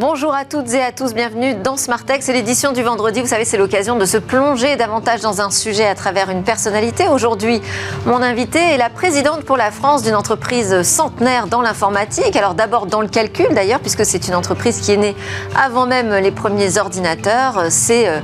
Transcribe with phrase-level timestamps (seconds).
[0.00, 2.22] Bonjour à toutes et à tous, bienvenue dans Smartech.
[2.22, 3.20] C'est l'édition du vendredi.
[3.20, 7.06] Vous savez, c'est l'occasion de se plonger davantage dans un sujet à travers une personnalité.
[7.06, 7.60] Aujourd'hui,
[8.06, 12.34] mon invité est la présidente pour la France d'une entreprise centenaire dans l'informatique.
[12.34, 15.14] Alors d'abord dans le calcul d'ailleurs, puisque c'est une entreprise qui est née
[15.54, 17.66] avant même les premiers ordinateurs.
[17.68, 18.20] C'est euh,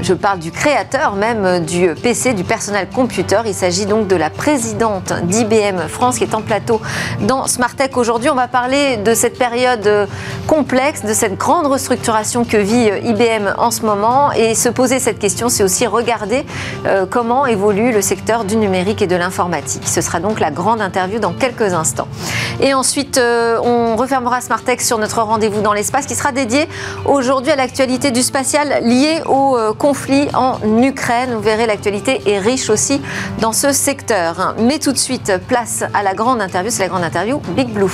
[0.00, 3.40] je parle du créateur même du PC, du personnel computer.
[3.46, 6.80] Il s'agit donc de la présidente d'IBM France qui est en plateau
[7.20, 8.30] dans Smartech aujourd'hui.
[8.30, 10.08] On va parler de cette période
[10.46, 14.32] complexe, de cette grande restructuration que vit IBM en ce moment.
[14.32, 16.44] Et se poser cette question, c'est aussi regarder
[16.86, 19.82] euh, comment évolue le secteur du numérique et de l'informatique.
[19.86, 22.08] Ce sera donc la grande interview dans quelques instants.
[22.60, 26.68] Et ensuite, euh, on refermera Smartech sur notre rendez-vous dans l'espace qui sera dédié
[27.04, 31.34] aujourd'hui à l'actualité du spatial liée au euh, conflit en Ukraine.
[31.34, 33.02] Vous verrez, l'actualité est riche aussi
[33.40, 34.54] dans ce secteur.
[34.58, 36.70] Mais tout de suite, place à la grande interview.
[36.70, 37.90] C'est la grande interview Big Blue.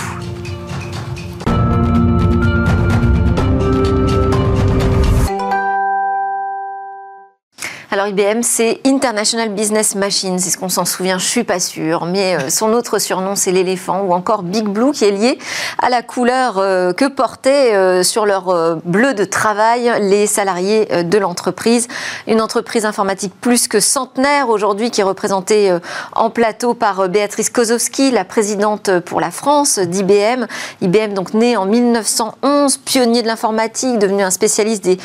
[7.90, 12.04] Alors IBM, c'est International Business Machine, c'est ce qu'on s'en souvient, je suis pas sûre,
[12.04, 15.38] mais euh, son autre surnom, c'est l'éléphant, ou encore Big Blue, qui est lié
[15.80, 21.16] à la couleur euh, que portaient euh, sur leur bleu de travail les salariés de
[21.16, 21.88] l'entreprise.
[22.26, 25.74] Une entreprise informatique plus que centenaire aujourd'hui, qui est représentée
[26.12, 30.46] en plateau par Béatrice Kozowski, la présidente pour la France d'IBM.
[30.82, 34.98] IBM, donc né en 1911, pionnier de l'informatique, devenu un spécialiste des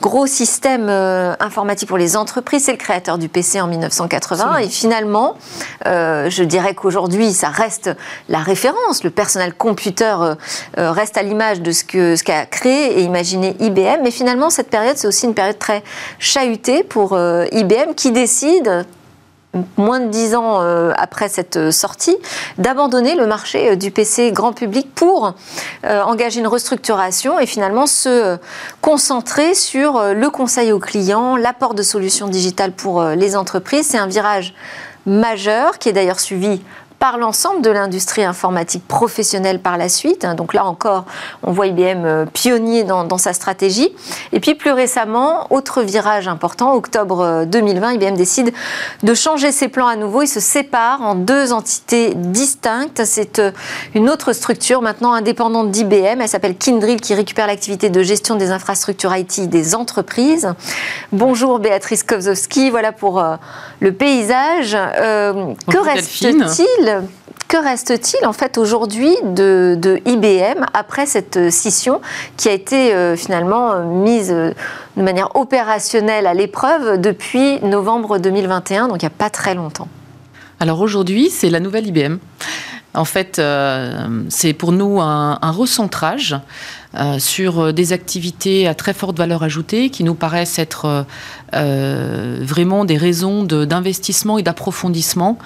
[0.00, 4.58] gros systèmes informatiques pour les entreprises c'est le créateur du PC en 1980.
[4.58, 5.36] Et finalement,
[5.86, 7.90] euh, je dirais qu'aujourd'hui, ça reste
[8.28, 9.04] la référence.
[9.04, 10.34] Le personnel computer euh,
[10.78, 14.02] euh, reste à l'image de ce qu'a ce qu'a créé et imaginé IBM.
[14.02, 15.82] Mais finalement, cette période, c'est aussi une période très
[16.18, 17.18] chahutée pour
[17.52, 18.84] IBM qui décide
[19.76, 22.16] moins de dix ans euh, après cette euh, sortie,
[22.58, 25.34] d'abandonner le marché euh, du PC grand public pour
[25.82, 28.36] engager une restructuration et finalement se
[28.80, 33.86] concentrer sur le conseil aux clients, l'apport de solutions digitales pour les entreprises.
[33.88, 34.54] C'est un virage
[35.06, 36.60] majeur qui est d'ailleurs suivi
[37.00, 40.26] par l'ensemble de l'industrie informatique professionnelle par la suite.
[40.36, 41.06] Donc là encore,
[41.42, 43.88] on voit IBM euh, pionnier dans, sa stratégie.
[44.32, 48.52] Et puis plus récemment, autre virage important, octobre 2020, euh, IBM décide
[49.02, 50.20] de changer ses plans à nouveau.
[50.22, 53.02] Il se sépare en deux entités distinctes.
[53.06, 53.50] C'est euh,
[53.94, 56.20] une autre structure maintenant indépendante d'IBM.
[56.20, 60.52] Elle s'appelle Kindrill qui récupère l'activité de gestion des infrastructures IT des entreprises.
[61.12, 63.24] Bonjour Béatrice Kozowski, voilà pour
[63.80, 64.72] le paysage.
[64.72, 66.89] que reste-t-il
[67.50, 72.00] que reste-t-il en fait aujourd'hui de, IBM après cette scission
[72.36, 74.52] qui a été euh, finalement mise euh,
[74.96, 79.88] de manière opérationnelle à l'épreuve depuis novembre 2021, donc il n'y a pas très longtemps?
[80.60, 82.18] Alors aujourd'hui, c'est la nouvelle IBM.
[82.94, 86.36] En fait, euh, c'est pour nous un, recentrage
[87.18, 91.06] sur des activités à très forte valeur ajoutée qui nous paraissent être
[91.52, 95.38] vraiment des raisons d'investissement et d'approfondissement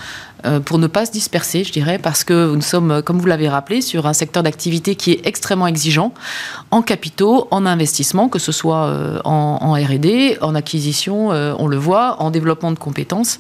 [0.47, 3.49] euh, pour ne pas se disperser, je dirais, parce que nous sommes, comme vous l'avez
[3.49, 6.13] rappelé, sur un secteur d'activité qui est extrêmement exigeant
[6.71, 11.79] en capitaux, en investissement, que ce soit euh, en, RD, en acquisition, euh, on le
[11.79, 13.39] voit, en développement de compétences.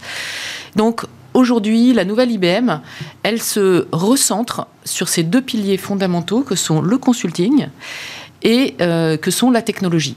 [0.76, 1.04] Donc,
[1.34, 2.81] Aujourd'hui, la nouvelle IBM,
[3.22, 7.69] elle se recentre sur ces deux piliers fondamentaux que sont le consulting
[8.43, 10.17] et que sont la technologie.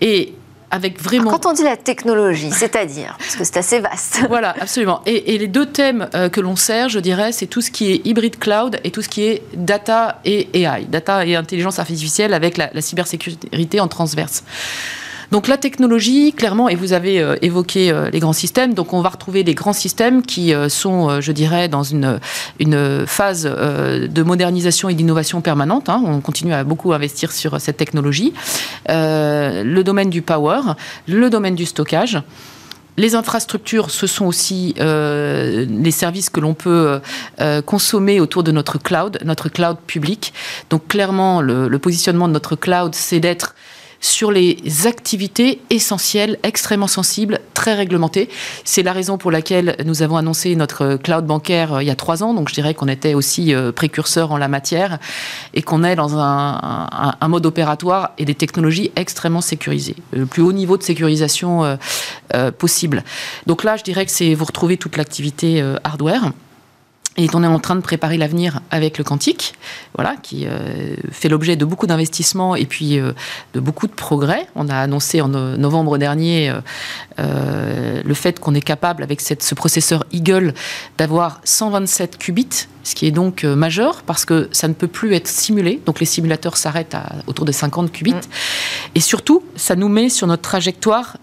[0.00, 0.34] Et
[0.98, 1.30] vraiment.
[1.30, 4.20] quand on dit la technologie, c'est-à-dire parce que c'est assez vaste.
[4.28, 5.02] Voilà, absolument.
[5.06, 8.06] Et, les deux thèmes euh, que l'on sert, je dirais, c'est tout ce qui est
[8.06, 12.56] hybrid cloud et tout ce qui est data et AI, data et intelligence artificielle avec
[12.56, 14.44] la cybersécurité en transverse.
[15.32, 19.00] Donc la technologie, clairement, et vous avez euh, évoqué euh, les grands systèmes, donc on
[19.00, 22.20] va retrouver des grands systèmes qui euh, sont, je dirais, dans une,
[22.60, 25.88] une phase de modernisation et d'innovation permanente.
[25.88, 26.02] Hein.
[26.04, 28.34] On continue à beaucoup investir sur cette technologie.
[28.88, 30.60] le domaine du power,
[31.08, 32.20] le domaine du stockage.
[32.98, 37.00] Les infrastructures, ce sont aussi les services que l'on peut
[37.64, 40.34] consommer autour de notre cloud, notre cloud public.
[40.68, 43.54] Donc clairement, le positionnement de notre cloud, c'est d'être
[44.02, 48.28] sur les activités essentielles, extrêmement sensibles, très réglementées.
[48.64, 51.94] C'est la raison pour laquelle nous avons annoncé notre cloud bancaire euh, il y a
[51.94, 52.34] trois ans.
[52.34, 54.98] Donc je dirais qu'on était aussi euh, précurseur en la matière
[55.54, 60.52] et qu'on est dans un, mode opératoire et des technologies extrêmement sécurisées, le plus haut
[60.52, 61.78] niveau de sécurisation
[62.34, 63.04] euh, possible.
[63.46, 66.32] Donc là, je dirais que c'est vous retrouvez toute l'activité hardware.
[67.18, 69.52] Et on est en train de préparer l'avenir avec le quantique,
[69.94, 73.12] voilà, qui euh, fait l'objet de beaucoup d'investissements et puis euh,
[73.52, 74.46] de beaucoup de progrès.
[74.54, 76.54] On a annoncé en novembre dernier
[77.18, 80.54] euh, le fait qu'on est capable, avec cette, ce processeur Eagle,
[80.96, 85.28] d'avoir 127 qubits, ce qui est donc majeur parce que ça ne peut plus être
[85.28, 85.82] simulé.
[85.84, 88.14] Donc les simulateurs s'arrêtent à autour de 50 qubits.
[88.14, 88.20] Mm.
[88.94, 91.18] Et surtout, ça nous met sur notre trajectoire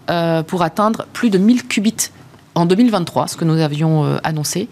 [0.46, 2.10] pour atteindre plus de 1000 qubits
[2.54, 4.68] en 2023, ce que nous avions annoncé.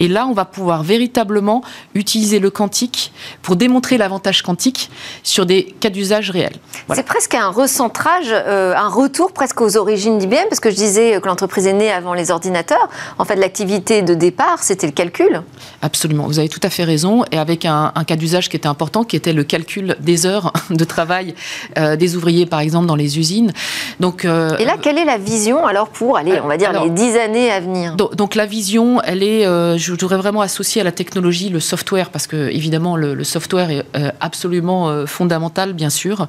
[0.00, 1.62] Et là, on va pouvoir véritablement
[1.94, 3.12] utiliser le quantique
[3.42, 4.90] pour démontrer l'avantage quantique
[5.22, 6.56] sur des cas d'usage réels.
[6.94, 11.20] C'est presque un recentrage, euh, un retour presque aux origines d'IBM, parce que je disais
[11.20, 12.88] que l'entreprise est née avant les ordinateurs.
[13.18, 15.42] En fait, l'activité de départ, c'était le calcul.
[15.82, 19.04] Absolument, vous avez tout à fait raison, et avec un, cas d'usage qui était important,
[19.04, 21.34] qui était le calcul des heures de travail
[21.78, 23.52] euh, des ouvriers, par exemple, dans les usines.
[24.00, 27.16] Donc, et là, quelle est la vision alors pour, aller, on va dire, les dix
[27.18, 27.96] années à venir?
[27.96, 32.10] donc, la vision, elle est, euh, je voudrais vraiment associer à la technologie le software,
[32.10, 36.28] parce que évidemment le, software est euh, absolument euh, fondamental, bien sûr.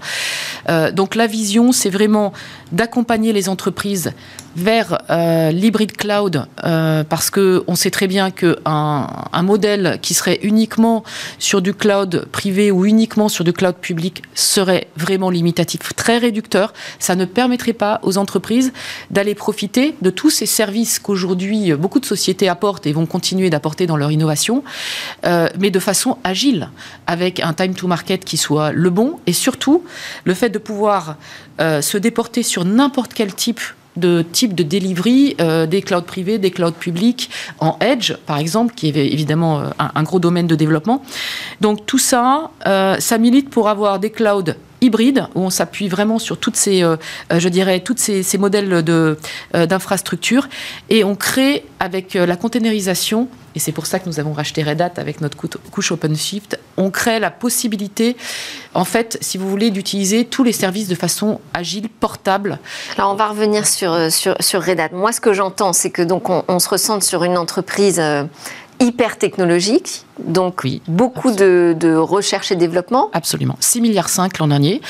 [0.93, 2.33] donc la vision, c'est vraiment
[2.71, 4.13] d'accompagner les entreprises
[4.55, 10.13] vers euh, l'hybride cloud euh, parce que on sait très bien qu'un un modèle qui
[10.13, 11.03] serait uniquement
[11.39, 16.73] sur du cloud privé ou uniquement sur du cloud public serait vraiment limitatif, très réducteur.
[16.99, 18.73] Ça ne permettrait pas aux entreprises
[19.09, 23.85] d'aller profiter de tous ces services qu'aujourd'hui beaucoup de sociétés apportent et vont continuer d'apporter
[23.85, 24.63] dans leur innovation,
[25.25, 26.69] euh, mais de façon agile,
[27.05, 29.83] avec un time to market qui soit le bon et surtout
[30.23, 31.17] le fait de pouvoir
[31.59, 33.61] euh, se déporter sur n'importe quel type
[33.97, 38.73] de type de delivery euh, des clouds privés, des clouds publics, en edge par exemple,
[38.73, 41.03] qui est évidemment un, gros domaine de développement.
[41.59, 46.37] Donc tout ça, ça milite pour avoir des clouds hybrides où on s'appuie vraiment sur
[46.37, 46.81] toutes ces,
[47.31, 49.17] je dirais, toutes ces, modèles de
[49.53, 50.47] d'infrastructures
[50.89, 54.81] et on crée avec la containerisation et c'est pour ça que nous avons racheté Red
[54.81, 58.15] Hat avec notre couche OpenShift, on crée la possibilité,
[58.73, 62.59] en fait, si vous voulez, d'utiliser tous les services de façon agile, portable.
[62.97, 64.89] Alors on va revenir sur, euh, sur, Red Hat.
[64.93, 68.23] Moi, ce que j'entends, c'est que donc on, se ressent sur une entreprise euh,
[68.81, 73.09] hyper technologique, donc beaucoup de, recherche et développement.
[73.13, 73.55] Absolument.
[73.59, 74.81] 6 milliards 5 l'an dernier.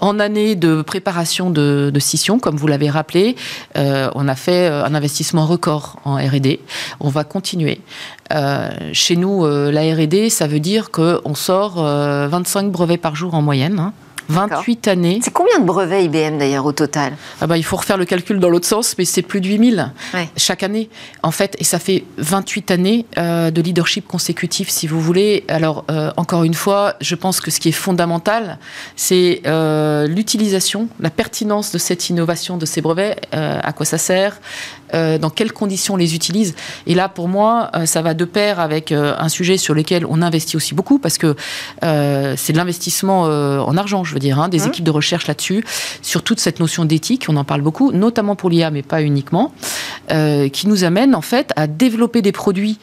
[0.00, 3.36] En année de préparation de, scission, comme vous l'avez rappelé,
[3.76, 6.60] euh, on a fait euh, un investissement record en R&D.
[7.00, 7.80] On va continuer.
[8.32, 13.42] Euh, chez nous, la R&D, ça veut dire qu'on sort 25 brevets par jour en
[13.42, 13.78] moyenne.
[13.78, 13.92] Hein.
[14.30, 15.20] 28 années.
[15.22, 17.14] C'est combien de brevets IBM d'ailleurs au total?
[17.40, 19.92] Ah bah, Il faut refaire le calcul dans l'autre sens, mais c'est plus de 8000
[20.36, 20.88] chaque année.
[21.22, 25.44] En fait, et ça fait 28 années euh, de leadership consécutif, si vous voulez.
[25.48, 28.58] Alors, euh, encore une fois, je pense que ce qui est fondamental,
[28.96, 34.40] c'est euh, l'utilisation, la pertinence de cette innovation, de ces brevets, à quoi ça sert,
[34.92, 36.54] dans quelles conditions on les utilise.
[36.86, 40.56] Et là, pour moi, ça va de pair avec un sujet sur lequel on investit
[40.56, 41.36] aussi beaucoup, parce que
[41.82, 44.68] c'est de l'investissement en argent, je veux dire, hein, des mmh.
[44.68, 45.64] équipes de recherche là-dessus,
[46.02, 49.52] sur toute cette notion d'éthique, on en parle beaucoup, notamment pour l'IA, mais pas uniquement,
[50.10, 52.78] euh, qui nous amène en fait à développer des produits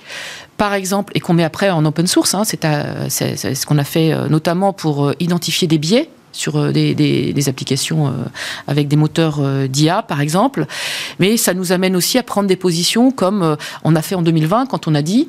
[0.58, 2.58] par exemple, et qu'on met après en open source, hein, c'est
[3.56, 8.14] ce qu'on a fait euh, notamment pour euh, identifier des biais sur des, applications
[8.68, 10.66] avec des moteurs d'IA, par exemple.
[11.20, 14.68] Mais ça nous amène aussi à prendre des positions comme on a fait en 2020
[14.68, 15.28] quand on a dit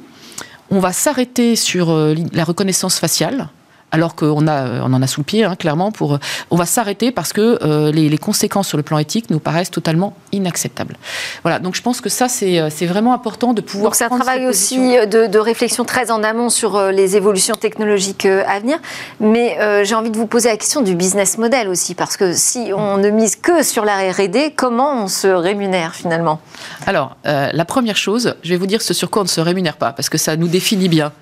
[0.71, 1.95] on va s'arrêter sur
[2.33, 3.49] la reconnaissance faciale
[3.90, 5.90] alors qu'on a, on en a sous le pied, hein, clairement.
[5.90, 6.19] Pour,
[6.50, 10.14] on va s'arrêter parce que euh, les, conséquences sur le plan éthique nous paraissent totalement
[10.32, 10.96] inacceptables.
[11.43, 11.58] Voilà.
[11.58, 13.90] Donc je pense que ça c'est, euh, vraiment important de pouvoir.
[13.90, 17.54] Donc c'est un travail aussi euh, de, de, réflexion très en amont sur les évolutions
[17.54, 18.78] technologiques à venir.
[19.21, 22.71] Mais j'ai envie de vous poser la question du business model aussi, parce que si
[22.76, 26.40] on ne mise que sur la R&D, comment on se rémunère finalement?
[26.87, 29.76] Alors la première chose, je vais vous dire ce sur quoi on ne se rémunère
[29.76, 31.12] pas, parce que ça nous définit bien.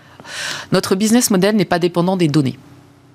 [0.73, 2.59] Notre business model n'est pas dépendant des données.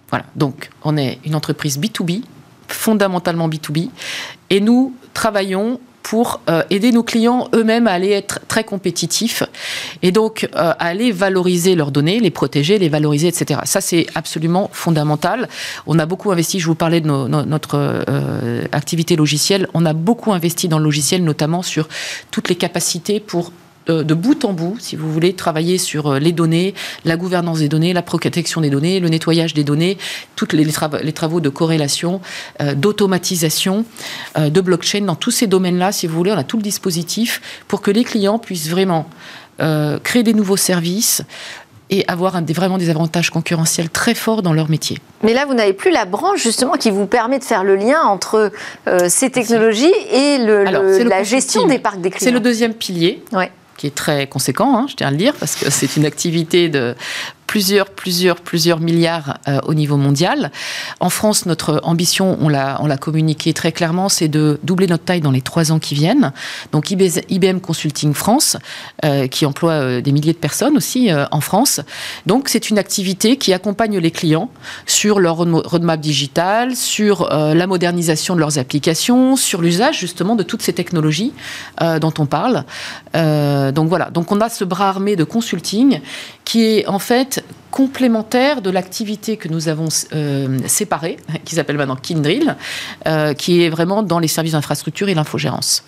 [0.10, 0.26] Voilà.
[0.36, 2.24] Donc, on est une entreprise B2B,
[2.68, 3.90] fondamentalement B2B,
[4.50, 9.44] et nous travaillons pour euh, aider nos clients eux-mêmes à aller être très compétitifs
[10.02, 13.62] et donc euh, à aller valoriser leurs données, les protéger, les valoriser, etc.
[13.66, 15.48] Ça, c'est absolument fondamental.
[15.88, 20.34] On a beaucoup investi, je vous parlais de notre euh, activité logicielle, on a beaucoup
[20.34, 21.88] investi dans le logiciel, notamment sur
[22.32, 23.52] toutes les capacités pour
[23.88, 26.74] de, bout en bout, si vous voulez, travailler sur euh, les données,
[27.06, 29.98] la gouvernance des données, la protection des données, le nettoyage des données,
[30.36, 32.22] tous les, les, travaux de corrélation,
[32.62, 33.86] euh, d'automatisation,
[34.38, 35.02] euh, de blockchain.
[35.02, 38.04] Dans tous ces domaines-là, si vous voulez, on a tout le dispositif pour que les
[38.04, 39.08] clients puissent vraiment
[40.04, 41.22] créer des nouveaux services,
[41.92, 44.98] et avoir un, des, vraiment des avantages concurrentiels très forts dans leur métier.
[45.22, 48.02] Mais là, vous n'avez plus la branche justement qui vous permet de faire le lien
[48.02, 48.52] entre
[49.08, 50.64] ces technologies et le,
[51.04, 52.24] la gestion des parcs des clients.
[52.24, 53.22] C'est le deuxième pilier.
[53.34, 56.06] Ouais qui est très conséquent, hein, je tiens à le dire, parce que c'est une
[56.06, 56.94] activité de
[57.52, 60.54] plusieurs, plusieurs, plusieurs milliards euh, au niveau mondial.
[61.02, 65.32] En France, notre ambition, on l'a, communiqué très clairement, c'est de doubler notre taille dans
[65.32, 66.32] les trois ans qui viennent.
[66.72, 68.56] Donc IBM Consulting France,
[69.04, 71.82] euh, qui emploie euh, des milliers de personnes aussi en France.
[72.26, 74.50] Donc c'est une activité qui accompagne les clients
[74.86, 80.62] sur leur roadmap digital, sur la modernisation de leurs applications, sur l'usage justement de toutes
[80.62, 81.34] ces technologies
[82.00, 82.64] dont on parle.
[83.14, 86.00] donc voilà, donc on a ce bras armé de consulting
[86.46, 87.41] qui est en fait
[87.72, 92.56] complémentaire de l'activité que nous avons euh, séparée, qui s'appelle maintenant Kindrill,
[93.08, 95.84] euh, qui est vraiment dans les services d'infrastructure et l'infogérance.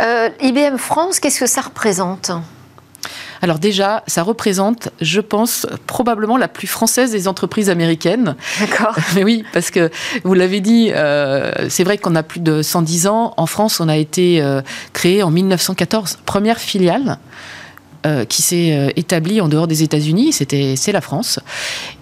[0.00, 2.32] Euh, IBM France, qu'est-ce que ça représente?
[3.42, 8.34] Alors déjà, ça représente, je pense, probablement la plus française des entreprises américaines.
[8.60, 8.96] D'accord.
[9.14, 9.90] Mais oui, parce que
[10.24, 10.90] vous l'avez dit,
[11.68, 13.34] c'est vrai qu'on a plus de 110 ans.
[13.36, 14.42] En France, on a été
[14.94, 17.18] créé en 1914, première filiale.
[18.04, 21.40] Euh, qui s'est euh, établi en dehors des États-Unis, c'est la France.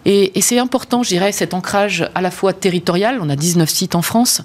[0.04, 3.68] Et, et c'est important, je dirais, cet ancrage à la fois territorial, on a 19
[3.70, 4.42] sites en France,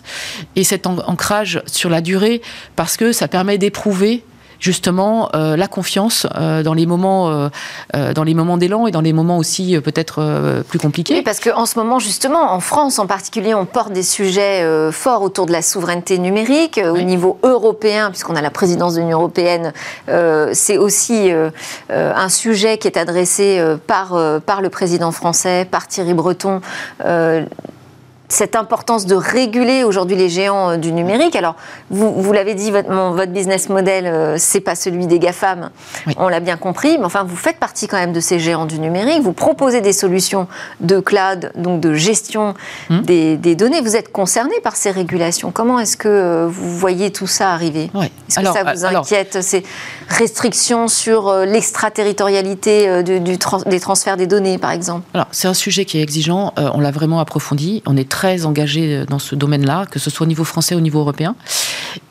[0.56, 2.42] et cet ancrage sur la durée,
[2.76, 4.24] parce que ça permet d'éprouver
[4.60, 7.50] justement euh, la confiance euh, dans les moments,
[7.96, 11.16] euh, dans les moments d'élan et dans les moments aussi peut-être plus compliqués.
[11.16, 15.22] Oui, parce qu'en ce moment, justement, en France en particulier, on porte des sujets forts
[15.22, 19.74] autour de la souveraineté numérique au niveau européen, puisqu'on a la présidence de l'Union européenne.
[20.54, 21.32] C'est aussi
[21.90, 26.62] un sujet qui est adressé par, par le président français, par Thierry Breton
[28.30, 31.36] cette importance de réguler aujourd'hui les géants euh, du numérique.
[31.36, 31.56] Alors,
[31.90, 35.72] vous, vous l'avez dit, votre, votre, business model, euh, c'est pas celui des GAFAM,
[36.18, 38.80] on l'a bien compris, mais enfin, vous faites partie quand même de ces géants du
[38.80, 40.48] numérique, vous proposez des solutions
[40.80, 42.54] de cloud, donc de gestion
[42.90, 43.02] hmm.
[43.02, 43.82] des, des, données.
[43.82, 45.52] Vous êtes concerné par ces régulations.
[45.52, 47.90] Comment est-ce que euh, vous voyez tout ça arriver?
[48.30, 49.64] Est-ce que ça vous inquiète, ces
[50.08, 55.08] restrictions sur l'extraterritorialité du, des transferts des données, par exemple?
[55.14, 58.46] Alors, c'est un sujet qui est exigeant, on l'a vraiment approfondi, on est très très
[58.46, 61.38] engagé dans ce domaine-là, que ce soit au niveau français ou au niveau européen.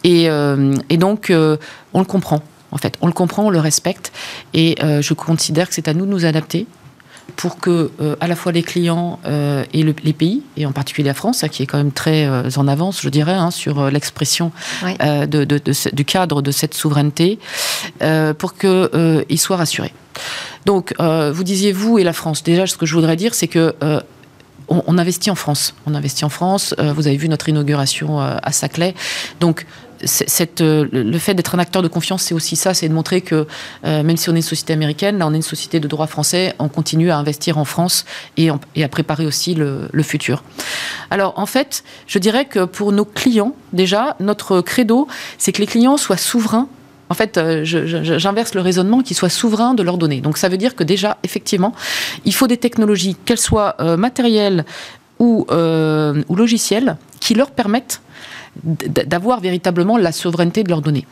[0.04, 1.58] Et, euh, donc, euh,
[1.92, 2.40] on le comprend,
[2.72, 2.94] en fait.
[3.02, 4.10] On le comprend, on le respecte.
[4.54, 6.66] Et euh, je considère que c'est à nous de nous adapter
[7.36, 9.20] pour que à la fois les clients
[9.74, 12.66] et les pays, et en particulier la France, hein, qui est quand même très en
[12.66, 14.50] avance, je dirais, hein, sur l'expression
[14.98, 15.44] de,
[15.92, 17.38] du cadre de cette souveraineté,
[18.38, 19.92] pour qu'ils soient rassurés.
[20.64, 22.42] Donc, vous disiez vous et la France.
[22.42, 23.74] Déjà, ce que je voudrais dire, c'est que
[24.68, 25.74] on, investit en France.
[25.86, 26.74] On investit en France.
[26.78, 28.94] Euh, vous avez vu notre inauguration euh, à Saclay.
[29.40, 29.66] Donc,
[30.60, 33.48] euh, le fait d'être un acteur de confiance, c'est aussi ça, c'est de montrer que
[33.82, 36.54] même si on est une société américaine, là on est une société de droit français,
[36.60, 38.04] on continue à investir en France
[38.36, 40.44] et, à préparer aussi le, futur.
[41.10, 45.66] Alors en fait, je dirais que pour nos clients, déjà, notre credo, c'est que les
[45.66, 46.68] clients soient souverains
[47.10, 50.20] en fait, euh, j'inverse le raisonnement, qu'ils soient souverains de leurs données.
[50.20, 51.74] Donc ça veut dire que déjà, effectivement,
[52.24, 54.64] il faut des technologies, qu'elles soient euh, matérielles
[55.18, 58.02] ou, euh, ou logicielles, qui leur permettent
[58.64, 61.06] d'avoir véritablement la souveraineté de leurs données.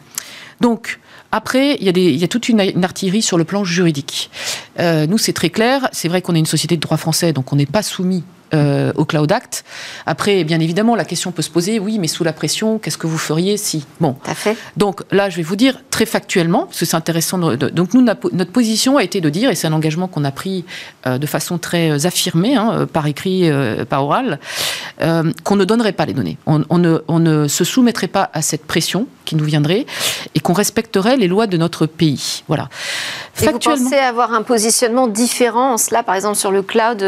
[0.61, 1.01] Donc,
[1.33, 4.31] après, il y a toute une, artillerie sur le plan juridique.
[4.79, 5.89] nous, c'est très clair.
[5.93, 8.25] C'est vrai qu'on est une société de droit français, donc on n'est pas soumis
[8.55, 9.65] euh, au Cloud Act.
[10.07, 13.09] Après, bien évidemment, la question peut se poser, oui, mais sous la pression, qu'est-ce que
[13.09, 13.85] vous feriez si?
[13.99, 14.15] Bon.
[14.37, 14.57] Fait.
[14.77, 17.39] Donc là, je vais vous dire très factuellement, parce que c'est intéressant.
[17.39, 20.65] donc nous, notre position a été de dire, et c'est un engagement qu'on a pris
[21.09, 23.51] euh, de façon très euh, affirmée, hein, par écrit,
[23.89, 24.39] par oral,
[25.01, 26.39] qu'on ne donnerait pas les données.
[26.47, 29.87] On, ne, on ne se soumettrait pas à cette pression qui nous viendrait
[30.37, 32.45] et qu'on respecterait les lois de notre pays.
[32.47, 32.69] Voilà.
[33.43, 37.05] Et vous pensez avoir un positionnement différent, cela, par exemple, sur le cloud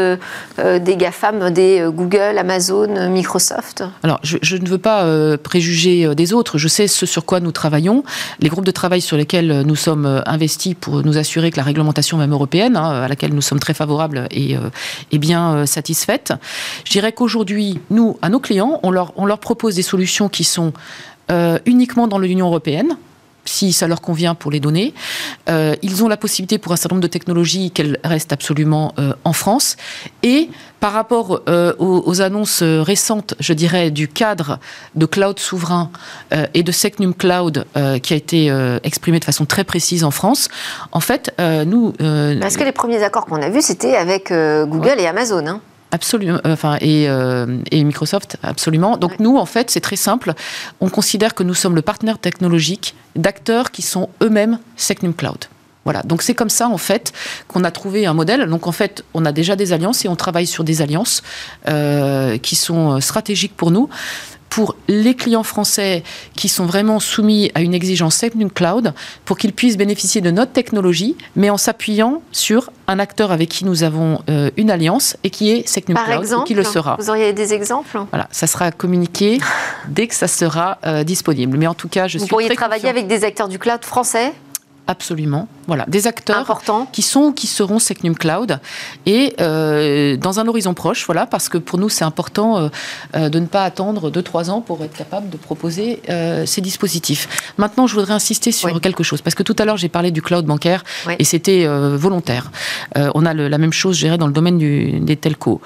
[0.57, 6.13] des GAFA des euh, Google, Amazon, euh, Microsoft Alors, je, ne veux pas euh, préjuger
[6.15, 6.57] des autres.
[6.57, 8.03] Je sais ce sur quoi nous travaillons.
[8.39, 12.17] Les groupes de travail sur lesquels nous sommes investis pour nous assurer que la réglementation
[12.17, 16.33] même européenne, hein, à laquelle nous sommes très favorables, est, bien satisfaite.
[16.85, 20.73] Je dirais qu'aujourd'hui, nous, à nos clients, on leur propose des solutions qui sont
[21.65, 22.97] uniquement dans l'Union européenne
[23.45, 24.93] si ça leur convient pour les données.
[25.49, 29.13] Euh, ils ont la possibilité pour un certain nombre de technologies qu'elles restent absolument euh,
[29.23, 29.75] en France.
[30.23, 34.59] Et par rapport euh, aux, annonces récentes, je dirais, du cadre
[34.95, 35.91] de cloud souverain
[36.53, 37.65] et de Secnum Cloud
[38.01, 38.49] qui a été
[38.83, 40.47] exprimé de façon très précise en France,
[40.93, 41.91] en fait, nous...
[42.39, 45.45] Parce que les premiers accords qu'on a vus, c'était avec Google et Amazon.
[45.47, 45.61] Hein.
[45.91, 48.97] Absolument, euh, enfin euh, et, Microsoft absolument.
[48.97, 50.33] Donc nous en fait c'est très simple.
[50.81, 55.45] On considère que nous sommes le partenaire technologique d'acteurs qui sont eux-mêmes Secnum Cloud.
[55.89, 57.13] Voilà, donc c'est comme ça en fait
[57.47, 58.45] qu'on a trouvé un modèle.
[58.45, 61.23] Donc en fait, on a déjà des alliances et on travaille sur des alliances
[61.67, 63.89] euh, qui sont stratégiques pour nous
[64.49, 66.03] pour les clients français
[66.35, 68.93] qui sont vraiment soumis à une exigence Secnum Cloud,
[69.25, 73.65] pour qu'ils puissent bénéficier de notre technologie, mais en s'appuyant sur un acteur avec qui
[73.65, 76.97] nous avons euh, une alliance et qui est Par Cloud, exemple, qui le sera.
[76.99, 77.97] Vous auriez des exemples?
[78.11, 79.39] Voilà, ça sera communiqué
[79.87, 81.57] dès que ça sera euh, disponible.
[81.57, 83.83] Mais en tout cas, je vous suis pourriez très travailler avec des acteurs du cloud
[83.83, 84.33] français?
[84.89, 85.47] Absolument.
[85.67, 86.87] Voilà, des acteurs Important.
[86.91, 88.59] qui sont ou qui seront Secnum Cloud
[89.05, 92.69] et euh, dans un horizon proche, voilà, parce que pour nous c'est important euh,
[93.15, 97.27] euh, de ne pas attendre 2-3 ans pour être capable de proposer euh, ces dispositifs.
[97.59, 98.81] Maintenant, je voudrais insister sur Oui.
[98.81, 101.13] quelque chose parce que tout à l'heure j'ai parlé du cloud bancaire Oui.
[101.19, 102.51] et c'était volontaire.
[102.95, 105.61] On a le- la même chose, dirais, dans le domaine du- des telcos.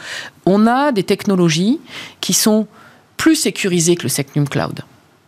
[0.46, 1.80] On a des technologies
[2.20, 2.68] qui sont
[3.16, 4.82] plus sécurisées que le Secnum Cloud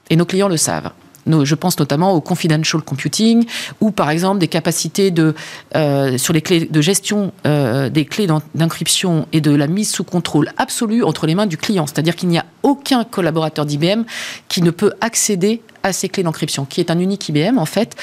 [0.10, 0.92] et nos clients le savent.
[1.28, 3.46] Je pense notamment au confidential computing
[3.82, 5.34] ou par exemple des capacités de,
[5.76, 9.90] euh, sur les clés de gestion euh, des clés d'en- d'encryption et de la mise
[9.90, 11.88] sous contrôle absolue entre les mains du client.
[11.88, 14.04] C'est-à-dire qu'il n'y a aucun collaborateur d'IBM
[14.50, 17.96] qui ne peut accéder à ces clés d'encryption, qui est un unique IBM en fait.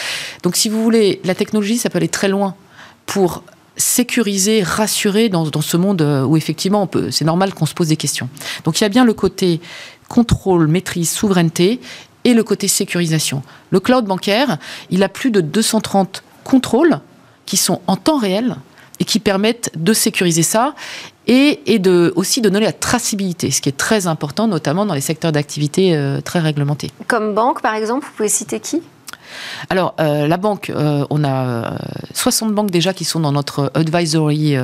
[0.42, 2.54] Donc si vous voulez, la technologie, ça peut aller très loin
[3.06, 3.42] pour
[3.76, 8.28] sécuriser, rassurer dans, ce monde euh, où effectivement c'est normal qu'on se pose des questions.
[8.64, 9.60] Donc il y a bien le côté
[10.08, 11.80] contrôle, maîtrise, souveraineté
[12.24, 13.42] et le côté sécurisation.
[13.70, 14.58] Le cloud bancaire,
[14.90, 17.00] il a plus de 230 contrôles
[17.46, 18.56] qui sont en temps réel
[19.00, 20.74] et qui permettent de sécuriser ça
[21.26, 24.94] et, et de, aussi de donner la traçabilité, ce qui est très important, notamment dans
[24.94, 26.90] les secteurs d'activité euh, très réglementés.
[27.08, 28.82] Comme banque, par exemple, vous pouvez citer qui?
[29.70, 31.70] Alors, euh, la banque, euh, on a euh,
[32.14, 34.56] 60 banques déjà qui sont dans notre Advisory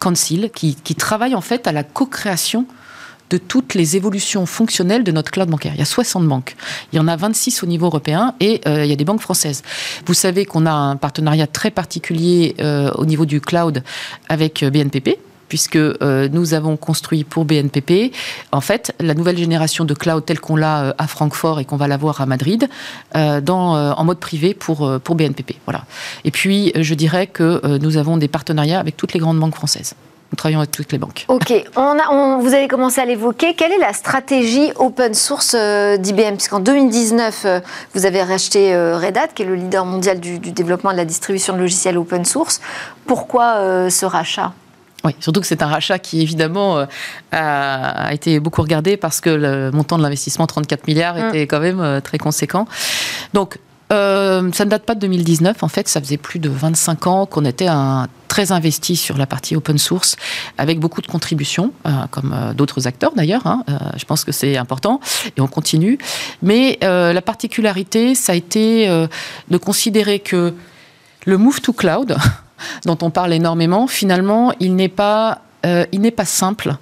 [0.00, 2.66] Council, qui, qui travaillent en fait à la co-création
[3.30, 5.72] de toutes les évolutions fonctionnelles de notre cloud bancaire.
[5.74, 6.56] Il y a 60 banques.
[6.92, 9.20] Il y en a 26 au niveau européen et euh, il y a des banques
[9.20, 9.62] françaises.
[10.06, 13.82] Vous savez qu'on a un partenariat très particulier euh, au niveau du cloud
[14.28, 18.12] avec euh, BNPP puisque nous avons construit pour BNPP,
[18.50, 21.86] en fait, la nouvelle génération de cloud telle qu'on l'a à Francfort et qu'on va
[21.86, 22.68] l'avoir à Madrid,
[23.14, 25.56] en mode privé pour, pour BNPP.
[25.66, 25.84] Voilà.
[26.24, 29.94] Et puis, je dirais que nous avons des partenariats avec toutes les grandes banques françaises.
[30.34, 31.26] Nous travaillons avec toutes les banques.
[31.28, 33.54] Ok, on a- on- vous avez commencé à l'évoquer.
[33.54, 37.60] Quelle est la stratégie open source euh, d'IBM Puisqu'en 2019, euh,
[37.94, 40.94] vous avez racheté euh, Red Hat, qui est le leader mondial du, du développement et
[40.94, 42.60] de la distribution de logiciels open source.
[43.06, 44.52] Pourquoi euh, ce rachat?
[45.04, 46.84] Oui, surtout que c'est un rachat qui, évidemment,
[47.30, 51.28] a, été beaucoup regardé parce que le montant de l'investissement, 34 milliards, Mm.
[51.28, 52.66] était quand même très conséquent.
[53.34, 53.58] Donc,
[53.92, 55.62] euh, ça ne date pas de 2019.
[55.62, 57.68] En fait, ça faisait plus de 25 ans qu'on était
[58.28, 60.16] très investi sur la partie open source,
[60.58, 63.46] avec beaucoup de contributions, euh, comme euh, d'autres acteurs d'ailleurs.
[63.46, 63.64] hein.
[63.96, 65.00] Je pense que c'est important
[65.36, 65.98] et on continue.
[66.42, 70.54] Mais la particularité, ça a été de considérer que
[71.26, 72.16] le move to cloud,
[72.84, 75.42] dont on parle énormément, finalement, il n'est pas,
[76.24, 76.76] simple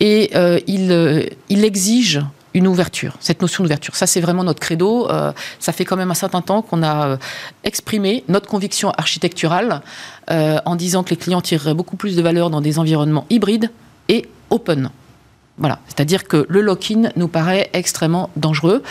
[0.00, 0.30] et
[0.66, 2.20] il exige
[2.54, 3.96] une ouverture, cette notion d'ouverture.
[3.96, 5.10] Ça, c'est vraiment notre credo.
[5.10, 7.16] Euh, ça fait quand même un certain temps qu'on a euh,
[7.64, 9.82] exprimé notre conviction architecturale
[10.30, 13.70] euh, en disant que les clients tireraient beaucoup plus de valeur dans des environnements hybrides
[14.08, 14.90] et open.
[15.58, 18.82] Voilà, c'est-à-dire que le lock-in nous paraît extrêmement dangereux.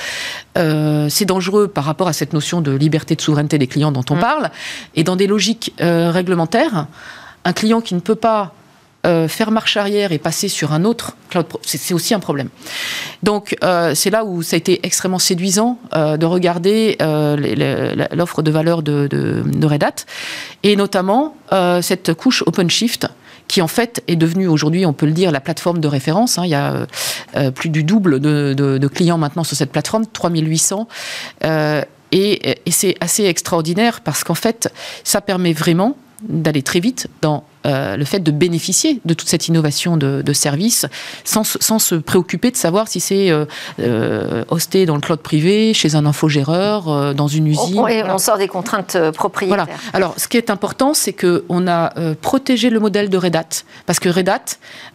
[0.57, 4.05] Euh, c'est dangereux par rapport à cette notion de liberté de souveraineté des clients dont
[4.09, 4.19] on Mm.
[4.19, 4.49] parle,
[4.95, 6.87] et dans des logiques réglementaires,
[7.43, 8.53] un client qui ne peut pas
[9.05, 12.49] euh, faire marche arrière et passer sur un autre cloud, c'est aussi un problème.
[13.21, 16.97] Donc euh, c'est là où ça a été extrêmement séduisant euh, de regarder
[18.11, 20.05] l'offre de valeur de, Red Hat,
[20.63, 21.35] et notamment
[21.81, 23.07] cette couche OpenShift
[23.47, 26.37] qui en fait est devenue aujourd'hui, on peut le dire, la plateforme de référence.
[26.37, 26.43] hein.
[26.45, 26.87] Il y a
[27.51, 30.87] plus du double de, clients maintenant sur cette plateforme, 3800.
[31.43, 34.71] Euh, et et c'est assez extraordinaire parce qu'en fait,
[35.03, 39.47] ça permet vraiment d'aller très vite dans euh, le fait de bénéficier de toute cette
[39.47, 40.85] innovation de, de services
[41.23, 43.45] sans, se- sans se préoccuper de savoir si c'est euh,
[43.79, 47.79] euh, hosté dans le cloud privé, chez un infogéreur, euh, dans une usine.
[47.79, 48.15] on, et Voilà.
[48.15, 49.65] on sort des contraintes propriétaires.
[49.65, 49.79] Voilà.
[49.93, 53.99] Alors, ce qui est important, c'est qu'on a protégé le modèle de Red Hat, parce
[53.99, 54.45] que Red Hat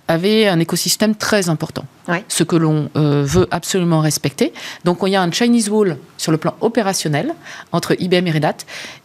[0.08, 1.84] avait un écosystème très important,
[2.28, 4.52] Ce que l'on euh, veut absolument respecter.
[4.84, 7.34] Donc, il y a un Chinese Wall sur le plan opérationnel
[7.72, 8.56] entre IBM et Red Hat,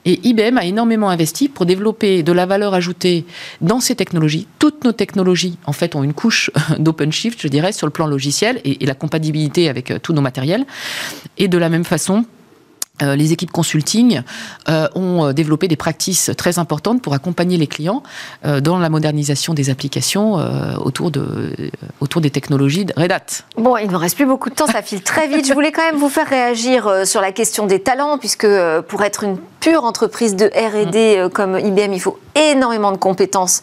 [0.05, 3.25] et IBM a énormément investi pour développer de la valeur ajoutée
[3.61, 4.47] dans ces technologies.
[4.59, 8.61] Toutes nos technologies, en fait, ont une couche d'OpenShift, je dirais, sur le plan logiciel
[8.63, 10.65] et, et la compatibilité avec euh, tous nos matériels.
[11.37, 12.25] Et de la même façon,
[13.01, 14.21] euh, les équipes consulting
[14.69, 18.03] euh, ont euh, développé des pratiques très importantes pour accompagner les clients
[18.61, 20.33] dans la modernisation des applications
[20.83, 21.55] autour, de,
[22.01, 23.25] autour des technologies de Red Hat.
[23.57, 25.47] Bon, il ne me reste plus beaucoup de temps, ça file très vite.
[25.47, 28.47] Je voulais quand même vous faire réagir sur la question des talents, puisque
[28.87, 31.29] pour être une pure entreprise de R&D mm.
[31.29, 33.61] comme IBM, il faut énormément de compétences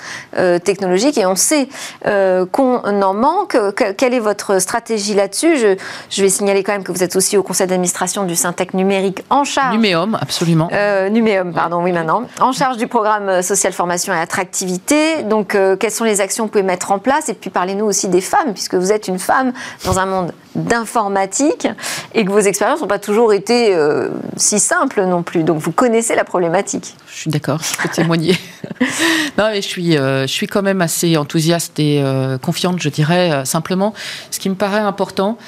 [0.65, 1.69] technologiques et on sait
[2.05, 3.57] qu'on en manque.
[3.97, 5.59] quelle est votre stratégie là-dessus?
[5.59, 5.77] Je,
[6.09, 9.20] je, vais signaler quand même que vous êtes aussi au conseil d'administration du Syntec numérique
[9.29, 9.73] en charge.
[9.75, 10.69] Numéum, absolument.
[10.73, 12.25] Euh, Numéum, pardon, oui, maintenant.
[12.41, 15.23] En charge du programme euh, social formation et attractivité.
[15.23, 17.29] Donc, euh, quelles sont les actions que vous pouvez mettre en place?
[17.29, 19.53] Et puis, parlez-nous aussi des femmes, puisque vous êtes une femme
[19.85, 21.69] dans un monde d'informatique
[22.15, 23.77] et que vos expériences n'ont pas toujours été
[24.37, 25.45] si simples non plus.
[25.45, 26.97] Donc, vous connaissez la problématique.
[27.07, 28.37] Je suis d'accord, je peux témoigner.
[29.39, 32.03] non, mais je suis, je suis quand même assez enthousiaste et
[32.43, 33.95] confiante, je dirais, simplement.
[34.33, 35.39] Ce qui me paraît important,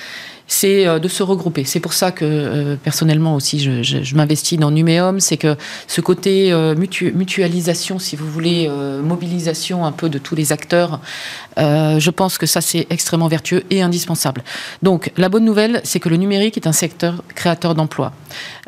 [0.53, 1.65] c'est euh, de se regrouper.
[1.65, 6.53] C'est pour ça que euh, personnellement aussi je, m'investis dans Numéum, c'est que ce côté
[6.53, 8.71] euh, mutualisation, si vous voulez,
[9.03, 11.01] mobilisation un peu de tous les acteurs,
[11.57, 14.43] je pense que ça c'est extrêmement vertueux et indispensable.
[14.83, 18.13] Donc la bonne nouvelle, c'est que le numérique est un secteur créateur d'emplois.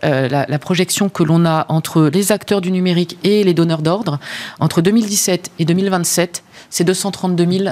[0.03, 4.18] La, la, projection que l'on a entre les acteurs du numérique et les donneurs d'ordre,
[4.61, 7.68] entre 2017 et 2027, c'est 232 000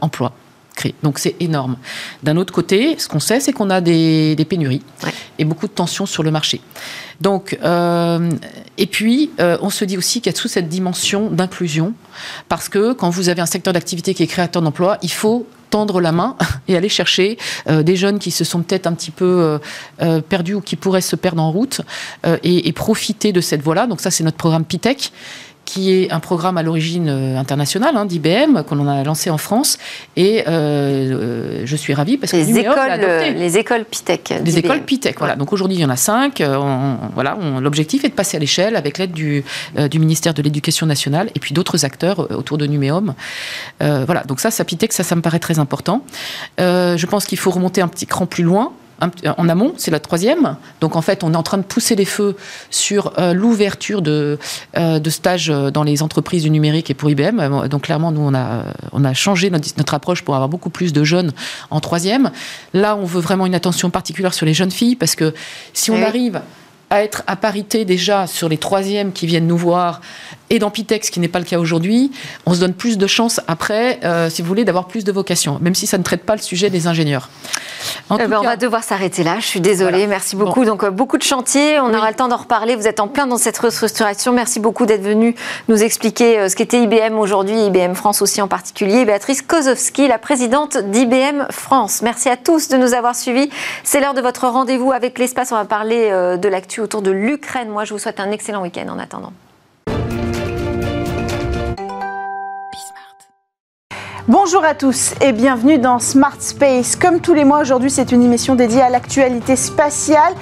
[0.00, 0.32] emplois.
[1.02, 1.76] Donc c'est énorme.
[2.22, 4.82] D'un autre côté, ce qu'on sait, c'est qu'on a des, pénuries
[5.38, 6.60] et beaucoup de tensions sur le marché.
[7.20, 8.30] Donc, euh,
[8.76, 11.94] et puis, euh, on se dit aussi qu'il y a sous cette dimension d'inclusion,
[12.48, 16.00] parce que quand vous avez un secteur d'activité qui est créateur d'emplois, il faut tendre
[16.00, 16.36] la main
[16.68, 19.58] et aller chercher euh, des jeunes qui se sont peut-être un petit peu
[20.28, 21.80] perdus ou qui pourraient se perdre en route
[22.42, 23.86] et, et, profiter de cette voie-là.
[23.86, 25.12] Donc ça, c'est notre programme PITEC
[25.64, 29.78] qui est un programme à l'origine euh, internationale hein, d'IBM qu'on a lancé en France
[30.16, 34.34] et euh, euh, je suis ravie parce que les écoles, les écoles Pitec.
[34.44, 35.36] Les écoles Pitec, voilà.
[35.36, 36.42] Donc aujourd'hui il y en a cinq.
[37.14, 39.44] voilà, l'objectif est de passer à l'échelle avec l'aide du,
[39.90, 43.14] du, ministère de l'Éducation nationale et puis d'autres acteurs autour de Numéum.
[43.80, 46.04] voilà, donc ça, ça Pitec, ça, ça me paraît très important.
[46.58, 50.56] je pense qu'il faut remonter un petit cran plus loin en amont, c'est la troisième.
[50.80, 52.36] Donc en fait, on est en train de pousser les feux
[52.70, 54.38] sur euh, l'ouverture de,
[54.76, 57.68] euh, de, stages euh, dans les entreprises du numérique et pour IBM.
[57.68, 60.92] Donc clairement, nous, on a, on a changé notre, notre, approche pour avoir beaucoup plus
[60.92, 61.32] de jeunes
[61.70, 62.30] en troisième.
[62.72, 65.34] Là, on veut vraiment une attention particulière sur les jeunes filles parce que
[65.72, 66.40] si on arrive
[66.94, 70.00] à être à parité déjà sur les troisièmes qui viennent nous voir
[70.50, 72.12] et dans Pitex, ce qui n'est pas le cas aujourd'hui,
[72.44, 75.58] on se donne plus de chances après, euh, si vous voulez, d'avoir plus de vocation,
[75.60, 77.30] même si ça ne traite pas le sujet des ingénieurs.
[78.12, 79.36] Eh ben, on va devoir s'arrêter là.
[79.40, 80.06] Je suis désolée.
[80.06, 80.64] Merci beaucoup.
[80.64, 81.80] Donc, euh, beaucoup de chantiers.
[81.80, 82.76] On aura le temps d'en reparler.
[82.76, 84.32] Vous êtes en plein dans cette restructuration.
[84.32, 85.34] Merci beaucoup d'être venu
[85.68, 89.04] nous expliquer euh, ce qu'était IBM aujourd'hui, IBM France aussi en particulier.
[89.04, 92.02] Béatrice Kozowski, la présidente d'IBM France.
[92.02, 93.48] Merci à tous de nous avoir suivis.
[93.82, 95.52] C'est l'heure de votre rendez-vous avec l'espace.
[95.52, 97.68] On va parler de l'actu autour de l'Ukraine.
[97.68, 99.32] Moi, je vous souhaite un excellent week-end en attendant.
[104.26, 106.96] Bonjour à tous et bienvenue dans Smart Space.
[106.96, 110.32] Comme tous les mois aujourd'hui, c'est une émission dédiée à l'actualité spatiale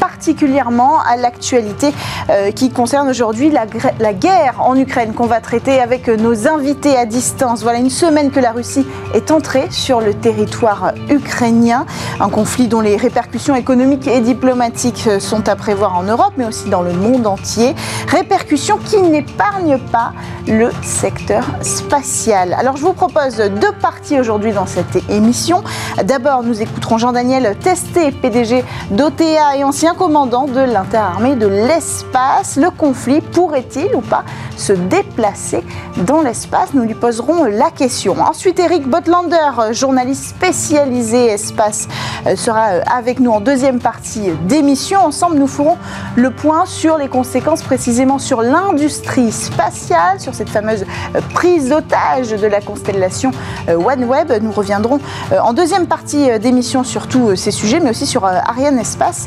[0.00, 1.92] particulièrement à l'actualité
[2.30, 7.06] euh, qui concerne aujourd'hui la, guerre en Ukraine qu'on va traiter avec nos invités à
[7.06, 7.62] distance.
[7.62, 11.86] Voilà une semaine que la Russie est entrée sur le territoire ukrainien,
[12.18, 16.68] un conflit dont les répercussions économiques et diplomatiques sont à prévoir en Europe mais aussi
[16.68, 17.74] dans le monde entier,
[18.08, 20.12] répercussions qui n'épargnent pas
[20.48, 22.54] le secteur spatial.
[22.58, 25.62] Alors je vous propose deux parties aujourd'hui dans cette émission.
[26.04, 32.56] D'abord, nous écouterons Jean-Daniel Testé, PDG d'OTA et ancien commandant de l'interarmée de l'espace.
[32.56, 34.24] Le conflit pourrait-il ou pas
[34.56, 35.64] se déplacer
[36.06, 36.74] dans l'espace?
[36.74, 38.16] Nous lui poserons la question.
[38.20, 41.88] Ensuite, Eric Botlander, journaliste spécialisé espace,
[42.26, 45.00] euh, sera euh, avec nous en deuxième partie d'émission.
[45.00, 45.76] Ensemble, nous ferons
[46.16, 52.30] le point sur les conséquences précisément sur l'industrie spatiale, sur cette fameuse euh, prise d'otage
[52.30, 53.30] de la constellation
[53.68, 54.32] OneWeb.
[54.42, 55.00] Nous reviendrons
[55.42, 59.26] en deuxième partie d'émission sur tous ces sujets, mais aussi sur Ariane Espace.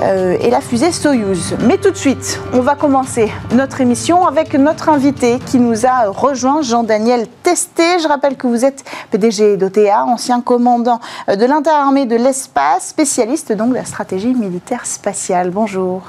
[0.00, 1.56] Euh, et la fusée Soyuz.
[1.66, 6.08] Mais tout de suite, on va commencer notre émission avec notre invité qui nous a
[6.08, 7.98] rejoint, Jean-Daniel Testé.
[8.00, 13.70] Je rappelle que vous êtes PDG d'OTA, ancien commandant de l'interarmée de l'espace, spécialiste donc
[13.70, 15.50] de la stratégie militaire spatiale.
[15.50, 16.02] Bonjour.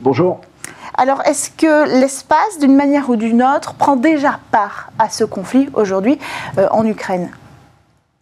[0.00, 0.40] Bonjour.
[0.96, 5.68] Alors, est-ce que l'espace, d'une manière ou d'une autre, prend déjà part à ce conflit
[5.74, 6.18] aujourd'hui
[6.58, 7.30] euh, en Ukraine?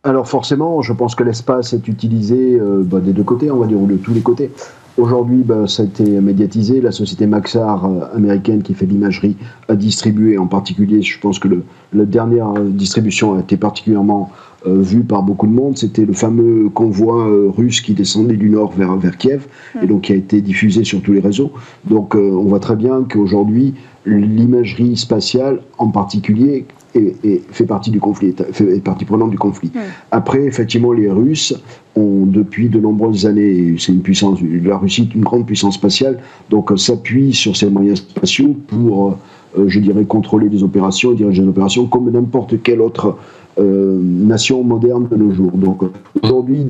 [0.05, 3.67] Alors forcément, je pense que l'espace est utilisé euh, bah, des deux côtés, on va
[3.67, 4.51] dire, ou de tous les côtés.
[4.99, 6.81] Aujourd'hui, bah, ça a été médiatisé.
[6.81, 9.37] La société Maxar euh, américaine qui fait l'imagerie
[9.69, 14.33] a distribué, en particulier, je pense que le, la dernière distribution a été particulièrement
[14.67, 18.51] euh, vu par beaucoup de monde, c'était le fameux convoi euh, russe qui descendait du
[18.51, 19.47] nord vers, vers Kiev,
[19.81, 21.53] et donc qui a été diffusé sur tous les réseaux.
[21.85, 28.29] Donc on voit très bien qu'aujourd'hui, l'imagerie spatiale en particulier est, fait partie du conflit,
[28.29, 29.71] est, partie prenante du conflit.
[30.11, 31.55] Après, effectivement, les Russes
[31.97, 36.19] ont depuis de nombreuses années, c'est une puissance, la Russie est une grande puissance spatiale,
[36.51, 39.19] donc s'appuie sur ses moyens spatiaux pour
[39.57, 43.17] euh, je dirais, contrôler des opérations et diriger des opérations comme n'importe quelle autre
[43.59, 45.53] euh, nation moderne de nos jours.
[45.53, 45.83] Donc
[46.23, 46.67] aujourd'hui,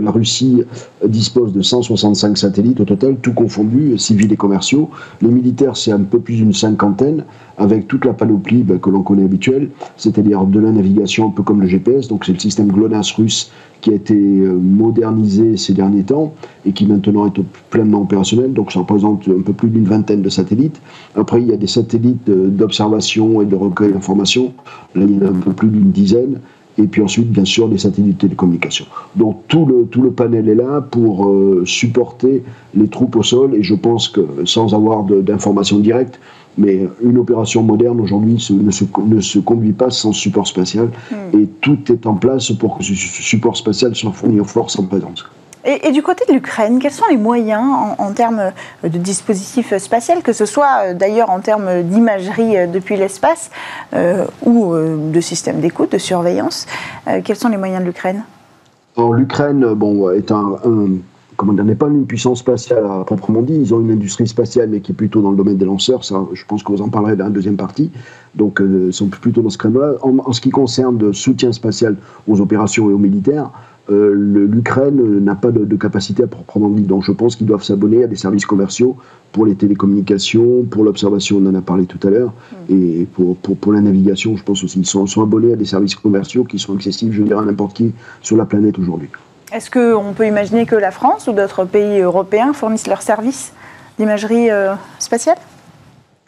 [0.00, 0.62] la Russie
[1.06, 4.90] dispose de 165 satellites au total, tout confondu, civils et commerciaux.
[5.20, 7.24] Les militaires, c'est un peu plus d'une cinquantaine,
[7.58, 11.42] avec toute la panoplie ben, que l'on connaît habituelle, c'est-à-dire de la navigation un peu
[11.42, 15.72] comme le GPS, donc c'est le système GLONASS russe qui a été euh, modernisé ces
[15.72, 16.34] derniers temps
[16.66, 18.52] et qui maintenant est pleinement opérationnel.
[18.52, 20.80] Donc ça représente un peu plus d'une vingtaine de satellites.
[21.14, 24.52] Après, il y a des satellites d'observation et de recueil d'informations.
[24.94, 26.40] Là, il y en a un peu plus d'une dizaine.
[26.78, 28.86] Et puis ensuite, bien sûr, des satellites de télécommunications.
[29.16, 32.42] Donc tout le, tout le panel est là pour euh, supporter
[32.74, 33.54] les troupes au sol.
[33.54, 36.20] Et je pense que sans avoir d'informations directes,
[36.58, 40.90] mais une opération moderne aujourd'hui ne se, ne se conduit pas sans support spatial.
[41.10, 41.38] Hmm.
[41.38, 44.84] Et tout est en place pour que ce support spatial soit fourni aux forces en
[44.84, 45.24] présence.
[45.64, 47.62] Et, du côté de l'Ukraine, quels sont les moyens
[47.98, 52.96] en, termes de dispositifs spatials, que ce soit euh, d'ailleurs en termes d'imagerie euh, depuis
[52.96, 53.50] l'espace
[53.92, 56.66] euh, ou de systèmes d'écoute, de surveillance
[57.24, 58.22] Quels sont les moyens de l'Ukraine?
[58.96, 60.56] l'Ukraine bon, est un,
[61.40, 63.54] comment n'est pas une puissance spatiale à proprement dit.
[63.54, 66.04] Ils ont une industrie spatiale, mais qui est plutôt dans le domaine des lanceurs.
[66.04, 67.90] Ça, je pense que vous en parlerez dans la deuxième partie.
[68.34, 69.94] Donc, ils sont plutôt dans ce créneau-là.
[70.02, 71.96] En, en, ce qui concerne le soutien spatial
[72.28, 73.50] aux opérations et aux militaires,
[73.90, 76.82] euh, l'Ukraine n'a pas de, capacité à proprement dit.
[76.82, 78.96] Donc je pense qu'ils doivent s'abonner à des services commerciaux
[79.32, 82.32] pour les télécommunications, pour l'observation, on en a parlé tout à l'heure,
[82.68, 82.74] mm.
[82.74, 84.78] et pour, pour, la navigation, je pense aussi.
[84.78, 87.76] Ils sont, sont, abonnés à des services commerciaux qui sont accessibles, je dirais, à n'importe
[87.76, 89.08] qui sur la planète aujourd'hui.
[89.52, 93.52] Est-ce qu'on peut imaginer que la France ou d'autres pays européens fournissent leurs services
[93.98, 95.38] d'imagerie euh, spatiale?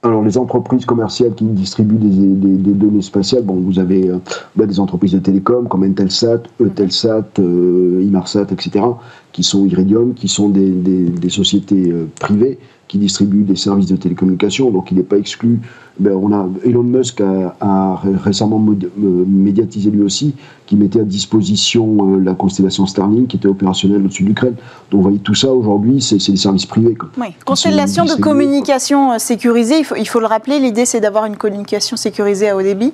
[0.03, 4.19] Alors, les entreprises commerciales qui distribuent des, données spatiales, bon, vous avez euh,
[4.57, 8.85] bah, des entreprises de télécom comme Intelsat, Eutelsat, euh, Imarsat, etc.,
[9.31, 12.59] qui sont Iridium, qui sont des, sociétés privées
[12.89, 14.73] qui distribuent des services de télécommunication.
[14.73, 15.61] Donc, il n'est pas exclu
[15.99, 20.35] ben, on a, Elon Musk a, récemment euh, médiatisé lui aussi
[20.67, 24.55] qui mettait à disposition euh, la constellation Starlink qui était opérationnelle au-dessus de l'Ukraine.
[24.91, 26.97] Donc vous voyez, tout ça aujourd'hui, c'est des services privés.
[27.19, 27.27] Oui.
[27.45, 31.37] Constellation de communication euh, sécurisée, il faut, il faut le rappeler, l'idée c'est d'avoir une
[31.37, 32.93] communication sécurisée à haut débit,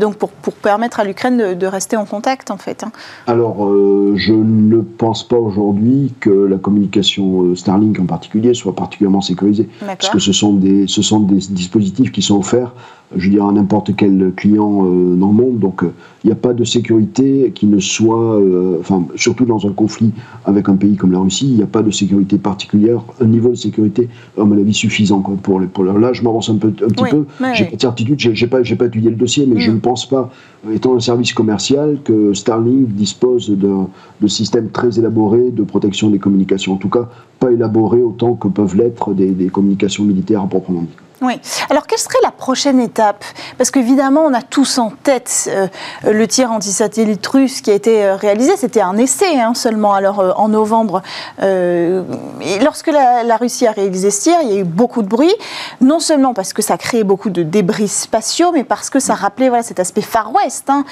[0.00, 2.82] donc pour, pour permettre à l'Ukraine de, rester en contact en fait.
[2.82, 2.90] Hein.
[3.28, 3.68] Alors
[4.16, 9.68] je ne pense pas aujourd'hui que la communication Starlink en particulier soit particulièrement sécurisée.
[9.86, 12.72] Parce que ce sont, des, ce sont des dispositifs qui sont offerts
[13.16, 15.58] je veux dire, à n'importe quel client euh, dans le monde.
[15.58, 15.90] Donc, il euh,
[16.26, 20.12] n'y a pas de sécurité qui ne soit, euh, enfin, surtout dans un conflit
[20.44, 23.50] avec un pays comme la Russie, il n'y a pas de sécurité particulière, un niveau
[23.50, 25.20] de sécurité, à mon avis, suffisant.
[25.20, 27.26] Quoi, pour, Là, je m'avance un, peu, un petit peu.
[27.54, 29.74] J'ai pas de certitude, j'ai pas, pas étudié le dossier, mais je mm.
[29.74, 30.30] ne pense pas,
[30.72, 33.74] étant un service commercial, que Starlink dispose de,
[34.20, 36.74] de systèmes très élaborés de protection des communications.
[36.74, 37.08] En tout cas,
[37.40, 40.96] pas élaborés autant que peuvent l'être des, des communications militaires à proprement dit.
[41.22, 41.38] Oui.
[41.68, 43.24] Alors, quelle serait la prochaine étape?
[43.58, 45.66] Parce qu'évidemment, on a tous en tête euh,
[46.10, 48.56] le tir anti-satellite russe qui a été euh, réalisé.
[48.56, 51.02] C'était un essai hein, seulement, alors euh, en novembre.
[51.38, 55.34] lorsque la, Russie a réalisé ce tir, il y a eu beaucoup de bruit.
[55.82, 59.50] Non seulement parce que ça créait beaucoup de débris spatiaux, mais parce que ça rappelait
[59.62, 60.84] cet aspect Far West, hein,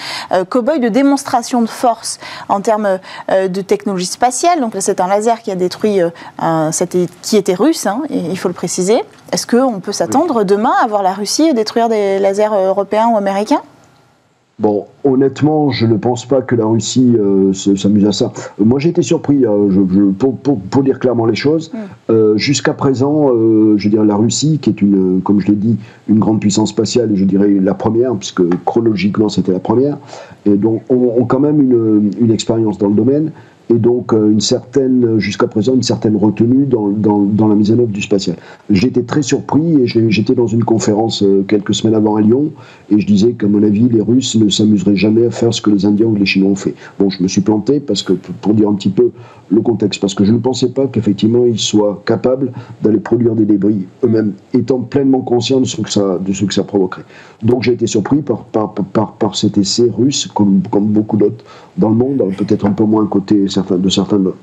[0.50, 4.60] cow-boy de démonstration de force en termes de technologie spatiale.
[4.60, 6.00] Donc c'est un laser qui a détruit
[6.38, 9.02] un satellite qui était russe, hein, il faut le préciser.
[9.32, 13.62] Est-ce qu'on peut s'attendre demain à voir la Russie détruire des lasers européens ou américains?
[14.58, 18.32] Bon, honnêtement, je ne pense pas que la Russie euh, s'amuse à ça.
[18.58, 21.70] Moi, j'ai été surpris, euh, pour, dire clairement les choses.
[21.72, 21.76] Mm.
[22.10, 23.28] Euh, jusqu'à présent,
[23.76, 25.76] je dirais la Russie, qui est une, comme je l'ai dit,
[26.08, 29.96] une grande puissance spatiale, et je dirais la première, puisque chronologiquement c'était la première,
[30.44, 33.30] et donc ont, quand même une, une expérience dans le domaine
[33.70, 37.78] et donc euh, une certaine, jusqu'à présent, une certaine retenue dans, dans, la mise en
[37.78, 38.36] œuvre du spatial.
[38.70, 42.50] J'étais très surpris et j'étais dans une conférence euh, quelques semaines avant à Lyon
[42.90, 45.70] et je disais qu'à mon avis, les Russes ne s'amuseraient jamais à faire ce que
[45.70, 46.74] les Indiens ou les Chinois ont fait.
[46.98, 49.10] Bon, je me suis planté parce que, pour dire un petit peu
[49.50, 52.52] le contexte, parce que je ne pensais pas qu'effectivement ils soient capables
[52.82, 56.54] d'aller produire des débris eux-mêmes, étant pleinement conscients de ce que ça, de ce que
[56.54, 57.04] ça provoquerait.
[57.42, 61.44] Donc j'ai été surpris par, par, par, par, cet essai russe, comme, comme beaucoup d'autres
[61.76, 63.78] dans le monde, peut-être un peu moins côté de certains,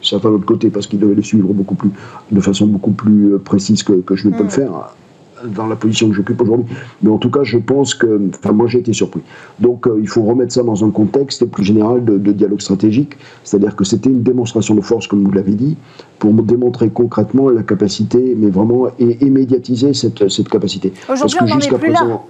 [0.02, 1.92] certains côtés, parce qu'ils devaient le suivre beaucoup plus,
[2.32, 4.52] de façon beaucoup plus euh, précise que, que je ne peux le mm.
[4.52, 4.72] faire.
[5.54, 6.74] dans la position que j'occupe aujourd'hui.
[7.02, 9.22] Mais en tout cas, je pense que, enfin, moi j'ai été surpris.
[9.60, 13.84] Donc il faut remettre ça dans un contexte plus général de, dialogue stratégique, c'est-à-dire que
[13.84, 15.76] c'était une démonstration de force, comme vous l'avez dit,
[16.18, 20.94] pour démontrer concrètement la capacité, mais vraiment, et, médiatiser cette, cette capacité.
[21.10, 22.22] Aujourd'hui, on n'en est plus là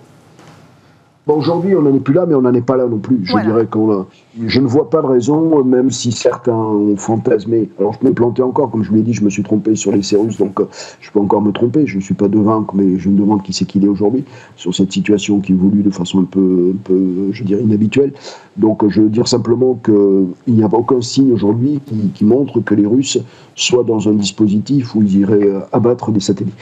[1.34, 3.20] aujourd'hui, on n'en est plus là, mais on n'en est pas là non plus.
[3.24, 4.06] Je dirais qu'on
[4.44, 7.70] je ne vois pas de raison, même si certains ont fantasmé.
[7.80, 9.92] Alors, je me planté encore, comme je vous l'ai dit, je me suis trompé sur
[9.94, 10.66] les Cérus, donc euh,
[11.00, 11.88] je peux encore me tromper.
[11.88, 14.26] Je ne suis pas devin, mais je me demande qui c'est qu'il est aujourd'hui
[14.58, 18.12] sur cette situation qui évolue de façon un peu, un peu je dirais, inhabituelle.
[18.58, 21.80] Donc, je veux dire simplement qu'il n'y a aucun signe aujourd'hui
[22.14, 23.20] qui, montre que les Russes
[23.56, 26.56] soient dans un dispositif où ils iraient euh, abattre des satellites.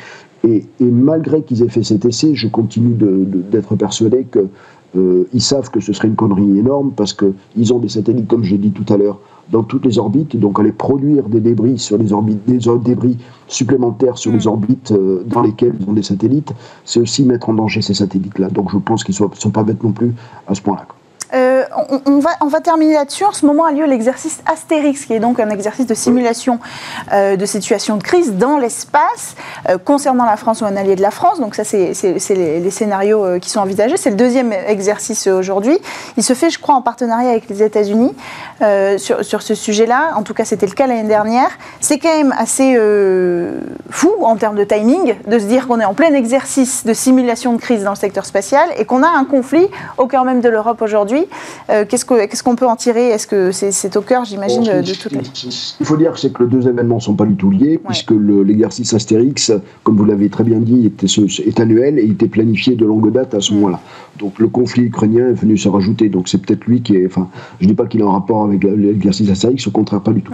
[0.45, 4.41] Et, malgré qu'ils aient fait cet essai, je continue d'être persuadé qu'ils
[4.97, 8.57] euh, savent que ce serait une connerie énorme parce qu'ils ont des satellites, comme j'ai
[8.57, 9.19] dit tout à l'heure,
[9.51, 14.17] dans toutes les orbites, donc aller produire des débris sur les orbites, des débris supplémentaires
[14.17, 14.47] sur les mm.
[14.47, 16.53] orbites euh, dans lesquelles ils ont des satellites,
[16.85, 18.49] c'est aussi mettre en danger ces satellites-là.
[18.49, 20.13] Donc je pense qu'ils ne sont pas bêtes non plus
[20.47, 20.87] à ce point-là.
[21.33, 23.25] Euh, on, va, terminer là-dessus.
[23.25, 26.59] En ce moment a lieu l'exercice Astérix, qui est donc un exercice de simulation
[27.11, 29.35] euh, de situation de crise dans l'espace,
[29.69, 31.39] euh, concernant la France ou un allié de la France.
[31.39, 33.97] Donc ça, c'est les, scénarios qui sont envisagés.
[33.97, 35.77] C'est le deuxième exercice aujourd'hui.
[36.17, 38.13] Il se fait, je crois, en partenariat avec les États-Unis
[38.97, 40.13] sur, sur, ce sujet-là.
[40.15, 41.49] En tout cas, c'était le cas l'année dernière.
[41.79, 42.77] C'est quand même assez
[43.89, 47.53] fou en termes de timing de se dire qu'on est en plein exercice de simulation
[47.53, 50.49] de crise dans le secteur spatial et qu'on a un conflit au cœur même de
[50.49, 51.27] l'Europe aujourd'hui
[51.69, 53.09] euh, qu'est-ce qu'on peut en tirer?
[53.09, 55.21] Est-ce que c'est au cœur, j'imagine, de, de toutes les...
[55.79, 57.79] Il faut dire que c'est que les deux événements ne sont pas du tout liés,
[57.83, 59.51] puisque l'exercice Astérix,
[59.83, 63.11] comme vous l'avez très bien dit, était, est annuel et il était planifié de longue
[63.11, 63.55] date à ce mm.
[63.55, 63.79] moment-là.
[64.19, 66.09] Donc le conflit ukrainien est venu se rajouter.
[66.09, 67.05] Donc c'est peut-être lui qui est.
[67.05, 70.11] Enfin, je ne dis pas qu'il est en rapport avec l'exercice Astérix, au contraire, pas
[70.11, 70.33] du tout.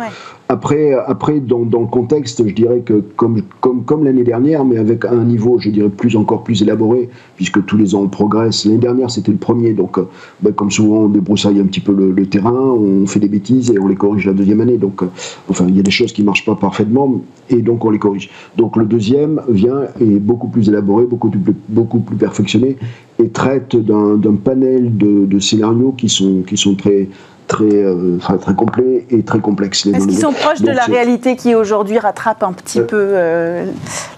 [0.50, 4.78] Après, après dans, dans, le contexte, je dirais que comme, comme, comme l'année dernière, mais
[4.78, 8.65] avec un niveau, je dirais, plus encore plus élaboré, puisque tous les ans on progresse.
[8.65, 10.08] L'année dernière, c'était le premier, donc euh,
[10.42, 13.88] ben, comme souvent, débroussaille un petit peu le, terrain, on fait des bêtises et on
[13.88, 14.77] les corrige la deuxième année.
[14.77, 15.08] Donc, euh,
[15.49, 17.99] enfin, il y a des choses qui ne marchent pas parfaitement et donc on les
[17.99, 18.29] corrige.
[18.58, 22.77] Donc le deuxième vient est beaucoup plus élaboré, beaucoup plus, beaucoup plus perfectionné
[23.21, 27.10] et traite d'un panel de, de, scénarios qui sont, qui sont très,
[27.47, 29.86] très, euh, très complets et très complexes.
[29.88, 33.65] Est-ce qu'ils sont proches de la réalité qui aujourd'hui rattrape un petit euh, peu euh,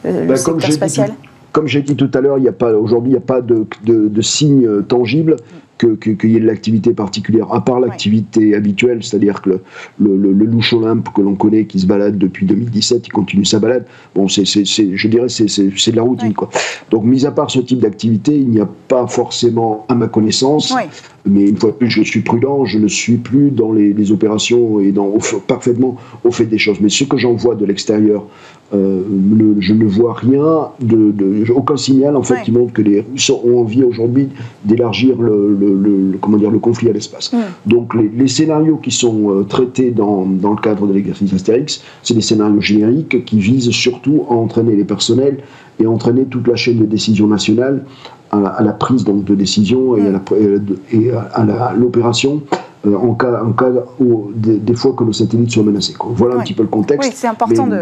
[0.04, 1.12] le bah, secteur spatial?
[1.52, 2.38] comme j'ai dit tout à l'heure,
[2.82, 5.36] aujourd'hui, il n'y a pas de, de, de signes tangibles
[5.86, 9.62] qu'il que, y ait de l'activité particulière, à part l'activité habituelle, c'est-à-dire que le,
[10.00, 13.60] le, le, louche Olympe que l'on connaît, qui se balade depuis 2017, il continue sa
[13.60, 16.34] balade, bon, c'est, je dirais c'est de la routine.
[16.34, 16.50] Quoi.
[16.90, 20.74] Donc, mis à part ce type d'activité, il n'y a pas forcément, à ma connaissance,
[21.26, 24.12] mais une fois de plus, je suis prudent, je ne suis plus dans les, les
[24.12, 25.18] opérations et dans,
[25.48, 26.78] parfaitement au fait des choses.
[26.82, 28.26] Mais ce que j'en vois de l'extérieur,
[28.74, 29.02] euh,
[29.60, 33.60] je ne vois rien, de, aucun signal en fait qui montre que les Russes ont
[33.60, 34.30] envie aujourd'hui
[34.64, 37.32] d'élargir le, comment dire, le conflit à l'espace.
[37.66, 42.14] Donc les, scénarios qui sont euh, traités dans, dans, le cadre de l'exercice Astérix, c'est
[42.14, 45.40] des scénarios génériques qui visent surtout à entraîner les personnels
[45.80, 47.84] et entraîner toute la chaîne de décision nationale
[48.32, 52.42] à la, prise donc, de décision et à l'opération.
[52.88, 55.94] Euh, en cas, en cas où, des, fois que nos satellites sont menacés.
[56.16, 57.10] Voilà un petit peu le contexte.
[57.10, 57.78] Oui, c'est important de.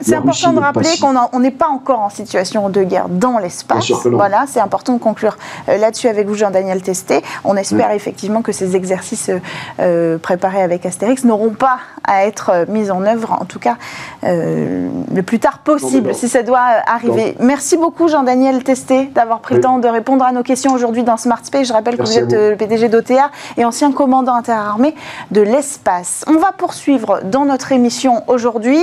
[0.00, 3.90] C'est important de rappeler qu'on n'est pas encore en situation de guerre dans l'espace.
[4.06, 5.36] Voilà, c'est important de conclure
[5.68, 7.22] euh, là-dessus avec vous, Jean-Daniel Testé.
[7.44, 9.30] On espère effectivement que ces exercices
[9.80, 13.76] euh, préparés avec Astérix n'auront pas à être mis en œuvre, en tout cas
[14.24, 17.36] euh, le plus tard possible, si ça doit arriver.
[17.40, 21.16] Merci beaucoup, Jean-Daniel Testé, d'avoir pris le temps de répondre à nos questions aujourd'hui dans
[21.16, 21.68] Smart Space.
[21.68, 24.94] Je rappelle que vous êtes le PDG d'OTA et ancien commandant interarmé
[25.32, 26.24] de l'espace.
[26.28, 28.78] On va poursuivre dans notre émission aujourd'hui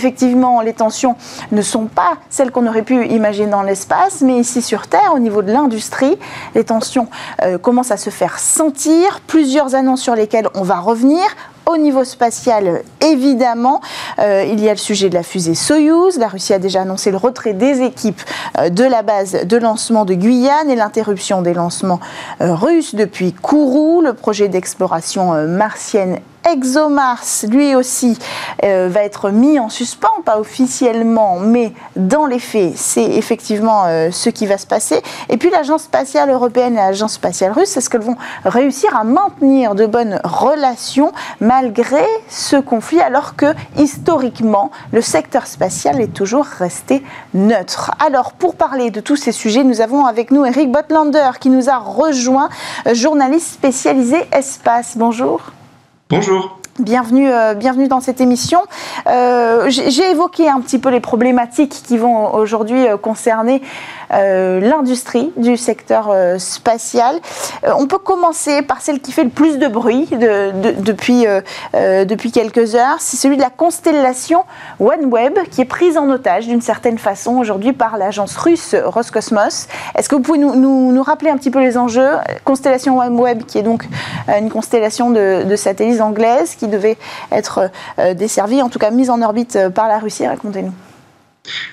[0.00, 1.14] effectivement, les tensions
[1.52, 5.18] ne sont pas celles qu'on aurait pu imaginer dans l'espace, mais ici sur Terre, au
[5.18, 6.16] niveau de l'industrie,
[6.54, 7.08] les tensions
[7.42, 9.20] euh, commencent à se faire sentir.
[9.26, 11.22] Plusieurs annonces sur lesquelles on va revenir.
[11.70, 13.80] Au niveau spatial, évidemment,
[14.18, 16.18] euh, il y a le sujet de la fusée Soyuz.
[16.18, 18.20] La Russie a déjà annoncé le retrait des équipes
[18.58, 22.00] euh, de la base de lancement de Guyane et l'interruption des lancements
[22.40, 24.00] russes depuis Kourou.
[24.00, 28.18] Le projet d'exploration martienne ExoMars, lui aussi,
[28.64, 34.10] euh, va être mis en suspens, pas officiellement, mais dans les faits, c'est effectivement euh,
[34.10, 35.02] ce qui va se passer.
[35.28, 39.74] Et puis l'Agence spatiale européenne et l'Agence spatiale russe, est-ce qu'elles vont réussir à maintenir
[39.74, 41.12] de bonnes relations
[42.28, 47.02] ce conflit, alors que historiquement, le secteur spatial est toujours resté
[47.34, 51.50] neutre Alors, pour parler de tous ces sujets, nous avons avec nous Eric Botlander, qui
[51.50, 52.48] nous a rejoint,
[52.92, 54.96] journaliste spécialisé espace.
[54.96, 55.40] Bonjour.
[56.08, 56.59] Bonjour.
[56.78, 58.60] Bienvenue, euh, bienvenue dans cette émission.
[59.06, 63.60] Euh, j'ai évoqué un petit peu les problématiques qui vont aujourd'hui euh, concerner
[64.12, 67.20] l'industrie du secteur spatial.
[67.62, 71.26] on peut commencer par celle qui fait le plus de bruit depuis,
[71.72, 72.96] depuis quelques heures.
[72.98, 74.42] C'est celui de la constellation
[74.80, 79.68] OneWeb qui est prise en otage d'une certaine façon aujourd'hui par l'agence russe Roscosmos.
[79.96, 82.10] Est-ce que vous pouvez nous, nous, rappeler un petit peu les enjeux?
[82.44, 83.88] Constellation OneWeb qui est donc
[84.26, 86.98] une constellation de, de satellites anglaises qui devait
[87.32, 90.26] être euh, desservie, en tout cas mise en orbite euh, par la Russie.
[90.26, 90.74] Racontez-nous.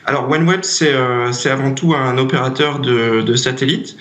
[0.05, 3.97] Alors OneWeb, c'est euh, avant tout un opérateur de, de satellites.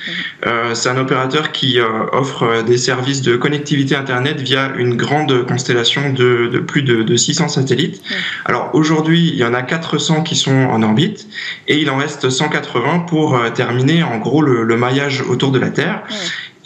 [0.46, 1.78] Euh, c'est un opérateur qui
[2.12, 7.16] offre des services de connectivité Internet via une grande constellation de, de plus de, de,
[7.16, 8.00] 600 satellites.
[8.44, 11.26] Alors aujourd'hui, il y en a 400 qui sont en orbite
[11.66, 15.70] et il en reste 180 pour terminer en gros le, le maillage autour de la
[15.70, 16.04] Terre.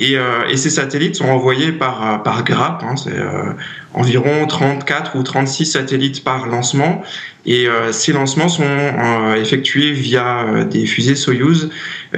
[0.01, 3.53] Et, euh, et, ces satellites sont envoyés par, par grappe, hein, c'est euh,
[3.95, 7.03] environ 34 ou 36 satellites par lancement.
[7.47, 11.70] Et euh, ces lancements sont euh, effectués via euh, des fusées Soyuz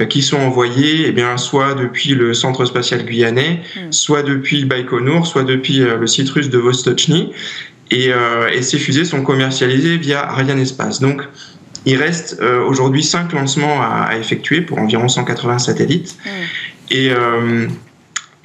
[0.09, 3.91] qui sont envoyées eh bien, soit depuis le centre spatial guyanais, hmm.
[3.91, 7.31] soit depuis Baïkonour, soit depuis le site russe de Vostochny.
[7.91, 8.09] Et,
[8.51, 10.99] et, ces fusées sont commercialisées via Arianespace.
[10.99, 11.21] Donc,
[11.85, 16.17] il reste aujourd'hui cinq lancements à, à, effectuer pour environ 180 satellites.
[16.25, 16.89] Hmm.
[16.89, 17.11] Et,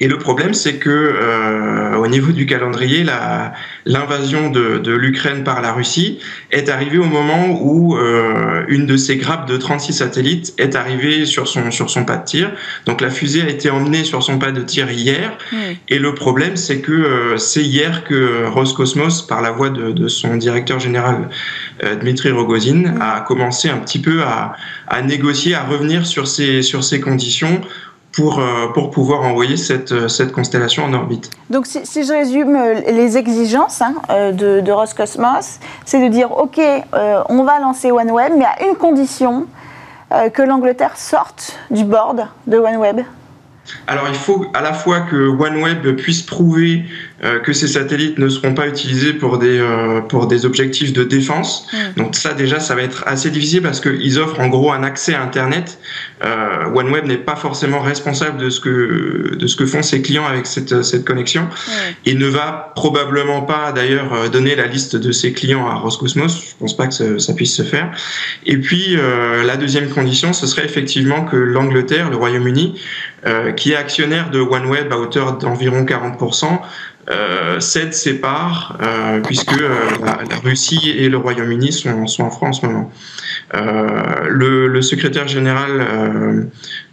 [0.01, 3.05] et le problème, c'est que euh, au niveau du calendrier,
[3.85, 6.21] l'invasion de, de l'Ukraine par la Russie
[6.53, 11.27] est arrivée au moment où euh, une de ces grappes de 36 satellites est arrivée
[11.27, 12.53] sur son sur son pas de tir.
[12.87, 15.37] Donc la fusée a été emmenée sur son pas de tir hier.
[15.89, 20.09] Et le problème, c'est que euh, c'est hier que Roscosmos, par la voix de, de
[20.09, 21.29] son directeur général
[21.83, 24.55] euh, Dmitri Rogozin, a commencé un petit peu à,
[24.87, 27.61] à négocier, à revenir sur ces sur ces conditions
[28.19, 31.31] pour, euh, pour pouvoir envoyer cette, euh, cette constellation en orbite.
[31.51, 33.95] Donc si, je résume euh, les exigences hein,
[34.33, 36.61] de, de, Roscosmos, c'est de dire ok,
[37.29, 39.47] on va lancer OneWeb, mais à une condition,
[40.33, 43.03] que l'Angleterre sorte du board de OneWeb.
[43.87, 46.85] Alors il faut à la fois que OneWeb puisse prouver
[47.43, 51.67] que ces satellites ne seront pas utilisés pour des, euh, pour des objectifs de défense.
[51.73, 51.77] Mm.
[52.01, 55.15] Donc ça déjà, ça va être assez difficile parce qu'ils offrent en gros un accès
[55.15, 55.79] à Internet.
[56.25, 60.27] Euh, OneWeb n'est pas forcément responsable de ce que, de ce que font ses clients
[60.27, 61.71] avec cette, cette connexion mm.
[62.07, 66.41] et ne va probablement pas d'ailleurs euh, donner la liste de ses clients à Roscosmos.
[66.51, 67.91] Je pense pas que ça, ça puisse se faire.
[68.47, 72.81] Et puis euh, la deuxième condition, ce serait effectivement que l'Angleterre, le Royaume-Uni,
[73.57, 76.61] qui est actionnaire de OneWeb à hauteur d'environ 40%,
[77.11, 82.25] euh, cède ses parts, euh, puisque euh, la, la, Russie et le Royaume-Uni sont, sont
[82.25, 82.93] en France en ce moment.
[83.55, 86.45] Euh, le, le, secrétaire général euh,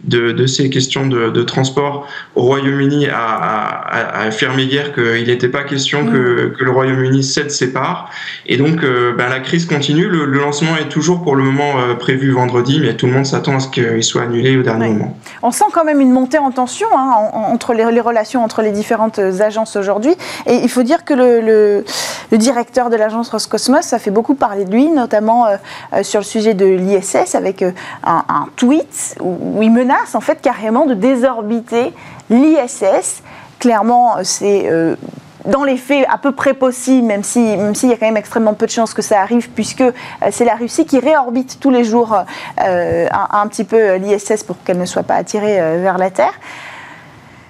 [0.06, 5.26] de, de, ces questions de, de transport au Royaume-Uni a, a, a, affirmé hier qu'il
[5.26, 6.52] n'était pas question que, mm.
[6.56, 8.10] que le Royaume-Uni cède ses parts.
[8.46, 10.08] Et donc, euh, ben, la crise continue.
[10.08, 13.56] Le, le, lancement est toujours pour le moment prévu vendredi, mais tout le monde s'attend
[13.56, 15.16] à ce qu'il soit annulé au dernier moment.
[15.42, 18.70] On sent quand même une montée en tension hein, entre les, les, relations entre les
[18.70, 20.14] différentes agences aujourd'hui.
[20.46, 21.84] Et il faut dire que le,
[22.30, 25.46] le directeur de l'agence Roscosmos a fait beaucoup parler de lui, notamment
[26.02, 27.70] sur le sujet de l'ISS avec euh,
[28.04, 31.92] un, tweet où, il menace en fait carrément de désorbiter
[32.30, 33.22] l'ISS.
[33.58, 34.96] Clairement, c'est euh,
[35.46, 38.16] dans les faits à peu près possible, même s'il même s'il y a quand même
[38.16, 39.92] extrêmement peu de chances que ça arrive, puisque euh,
[40.30, 42.14] c'est la Russie qui réorbite tous les jours
[42.58, 46.34] un, un, petit peu l'ISS pour qu'elle ne soit pas attirée vers la Terre.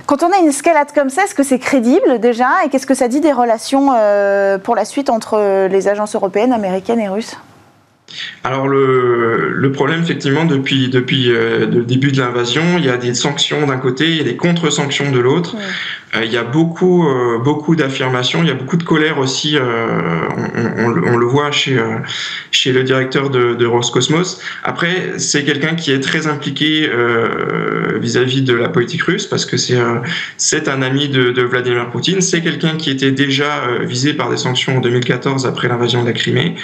[0.07, 2.49] Quand on a une escalade comme ça, est-ce que c'est crédible déjà?
[2.65, 3.89] Et qu'est-ce que ça dit des relations
[4.63, 7.37] pour la suite entre les agences européennes, américaines et russes?
[8.45, 12.97] Alors le, le, problème effectivement depuis depuis euh, le début de l'invasion, il y a
[12.97, 15.57] des sanctions d'un côté, il y a des contre-sanctions de l'autre.
[16.15, 19.57] Euh, il y a beaucoup euh, beaucoup d'affirmations, il y a beaucoup de colère aussi.
[19.59, 21.77] On, on, on, le voit chez
[22.53, 24.41] chez le directeur de, de Roscosmos.
[24.63, 26.89] Après, c'est quelqu'un qui est très impliqué
[28.01, 29.79] vis-à-vis -vis de la politique russe parce que c'est
[30.37, 32.21] c'est un ami de, de Vladimir Poutine.
[32.21, 33.51] C'est quelqu'un qui était déjà
[33.81, 36.55] visé par des sanctions en 2014 après l'invasion de la Crimée.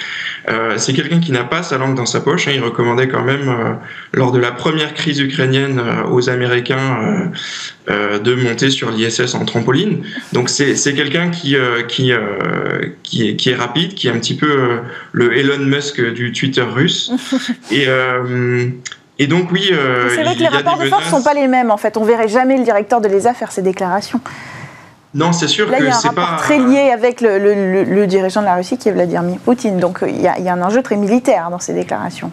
[0.77, 2.47] c'est quelqu'un qui n'a pas sa langue dans sa poche.
[2.47, 2.51] Hein.
[2.55, 3.73] Il recommandait quand même, euh,
[4.13, 7.31] lors de la première crise ukrainienne euh, aux Américains,
[7.89, 10.03] euh, de monter sur l'ISS en trampoline.
[10.31, 11.57] Donc c'est quelqu'un qui,
[11.89, 12.13] qui,
[13.03, 14.79] qui, est, qui est rapide, qui est un petit peu
[15.11, 17.11] le Elon Musk du Twitter russe.
[17.71, 17.87] Et.
[19.19, 19.71] Et donc oui,
[20.09, 21.97] c'est vrai que les rapports de force ne sont pas les mêmes en fait.
[21.97, 24.19] On verrait jamais le directeur de l'ESA faire ces déclarations.
[25.13, 26.13] Non, c'est sûr Là, que c'est pas.
[26.13, 28.77] Il y a un rapport très lié avec le, le, le, dirigeant de la Russie
[28.77, 29.77] qui est Vladimir Poutine.
[29.77, 32.31] Donc il y, a, il y, a, un enjeu très militaire dans ces déclarations.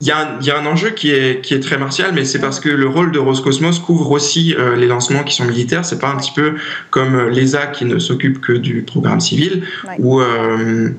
[0.00, 2.12] il y, a un, il y, a un enjeu qui est, qui est très martial,
[2.14, 5.44] mais c'est parce que le rôle de Roscosmos couvre aussi euh, les lancements qui sont
[5.44, 5.84] militaires.
[5.84, 6.54] C'est pas un petit peu
[6.90, 9.96] comme l'ESA qui ne s'occupe que du programme civil, ouais.
[9.98, 10.90] ou euh,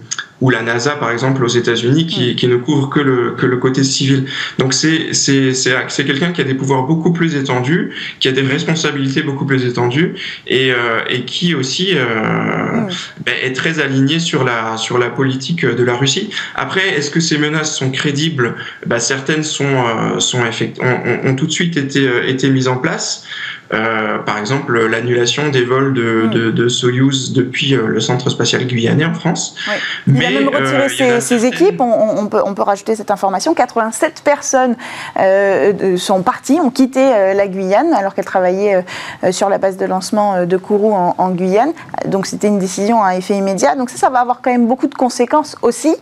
[0.41, 3.57] ou la NASA par exemple aux États-Unis qui, qui, ne couvre que le, que le
[3.57, 4.25] côté civil.
[4.59, 9.45] Donc c'est quelqu'un qui a des pouvoirs beaucoup plus étendus, qui a des responsabilités beaucoup
[9.45, 10.15] plus étendues
[10.45, 12.89] et euh, et qui aussi euh, mmh.
[13.25, 16.29] ben, est très aligné sur la sur la politique de la Russie.
[16.55, 18.55] Après, est-ce que ces menaces sont crédibles?
[18.85, 22.77] Ben, certaines sont euh, sont effect ont, ont, tout de suite été été mises en
[22.77, 23.25] place.
[23.73, 28.65] Euh, par exemple, l'annulation des vols de, de, de, Soyuz depuis euh, le centre spatial
[28.65, 29.55] guyanais en France.
[29.67, 29.73] Oui.
[30.07, 31.81] Il Mais, a même retiré euh, ses, ses équipes.
[31.81, 33.53] On, on, peut, on, peut, rajouter cette information.
[33.53, 34.75] 87 personnes
[35.19, 38.85] euh, sont parties, ont quitté la Guyane alors qu'elles travaillaient
[39.31, 41.73] sur la base de lancement de Kourou en, en Guyane.
[42.05, 43.75] Donc c'était une décision à effet immédiat.
[43.75, 45.93] Donc ça, ça va avoir quand même beaucoup de conséquences aussi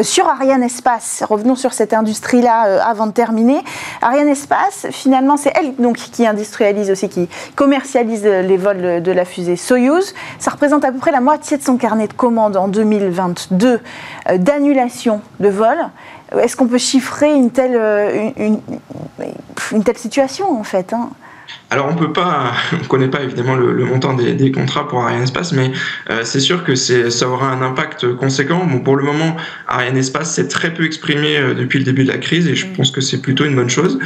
[0.00, 1.22] sur Ariane Espace.
[1.28, 3.58] Revenons sur cette industrie-là avant de terminer.
[4.00, 9.24] Ariane Espace, finalement, c'est elle donc qui industrialise aussi qui commercialise les vols de la
[9.24, 10.14] fusée Soyuz.
[10.38, 13.80] Ça représente à peu près la moitié de son carnet de commandes en 2022
[14.28, 15.88] euh, d'annulation de vols.
[16.38, 17.78] Est-ce qu'on peut chiffrer une telle,
[19.84, 21.10] telle situation en fait hein?
[21.72, 25.02] Alors on peut pas, on connaît pas évidemment le, le montant des, des, contrats pour
[25.02, 25.72] Ariane mais
[26.10, 28.66] euh, c'est sûr que ça aura un impact conséquent.
[28.66, 29.36] Bon, pour le moment,
[29.66, 32.66] Ariane Espace s'est très peu exprimé euh, depuis le début de la crise et je
[32.66, 33.98] pense que c'est plutôt une bonne chose.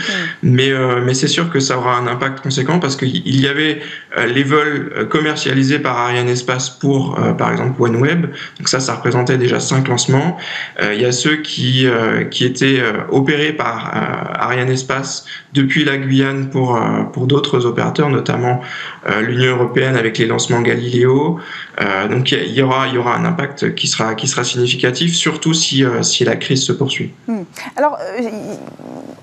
[0.43, 3.81] Mais euh, mais c'est sûr que ça aura un impact conséquent parce qu'il y avait
[4.29, 8.27] les vols commercialisés par Ariane Espace pour par exemple OneWeb.
[8.59, 10.39] Donc ça, ça représentait déjà cinq lancements.
[10.81, 11.87] Il y a ceux qui
[12.31, 12.81] qui étaient
[13.11, 13.91] opérés par
[14.39, 16.81] Ariane Espace depuis la Guyane pour
[17.13, 17.36] pour d'autres
[17.67, 18.61] opérateurs, notamment
[19.09, 21.39] euh, l'Union européenne avec les lancements Galileo.
[21.81, 25.55] Euh, donc il y, aura, y aura un impact qui sera, qui sera significatif, surtout
[25.55, 27.13] si, euh, si la crise se poursuit.
[27.29, 27.43] Hmm.
[27.77, 27.99] Alors,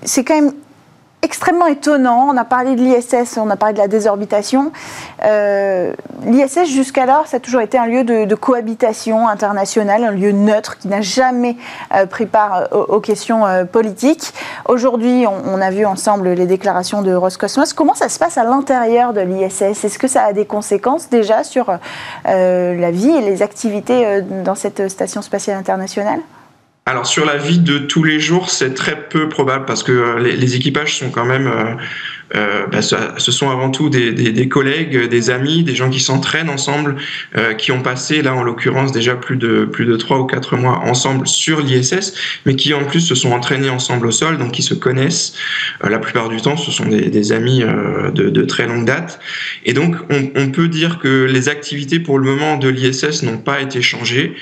[0.02, 0.52] c'est quand même
[1.34, 2.28] extrêmement étonnant.
[2.30, 4.70] On a parlé de l'ISS, on a parlé de la désorbitation.
[5.24, 5.92] Euh,
[6.24, 10.86] L'ISS, jusqu'alors, ça a toujours été un lieu de, cohabitation internationale, un lieu neutre qui
[10.86, 11.56] n'a jamais
[11.92, 14.32] euh, pris part aux, aux questions euh, politiques.
[14.66, 17.72] Aujourd'hui, on, a vu ensemble les déclarations de Roscosmos.
[17.72, 19.84] Comment ça se passe à l'intérieur de l'ISS?
[19.84, 21.66] Est-ce que ça a des conséquences déjà sur
[22.28, 26.20] euh, la vie et les activités euh, dans cette station spatiale internationale?
[26.86, 30.18] Alors sur la vie de tous les jours, c'est très peu probable parce que euh,
[30.18, 31.78] les, les, équipages sont quand même
[32.34, 36.00] euh, bah, ce sont avant tout des, des, des, collègues, des amis, des gens qui
[36.00, 36.96] s'entraînent ensemble,
[37.36, 40.56] euh, qui ont passé là en l'occurrence déjà plus de plus de trois ou quatre
[40.56, 42.14] mois ensemble sur l'ISS,
[42.46, 45.34] mais qui en plus se sont entraînés ensemble au sol, donc qui se connaissent.
[45.84, 48.84] Euh, la plupart du temps, ce sont des, des amis euh, de, de, très longue
[48.84, 49.20] date,
[49.64, 53.38] et donc on, on, peut dire que les activités pour le moment de l'ISS n'ont
[53.38, 54.34] pas été changées.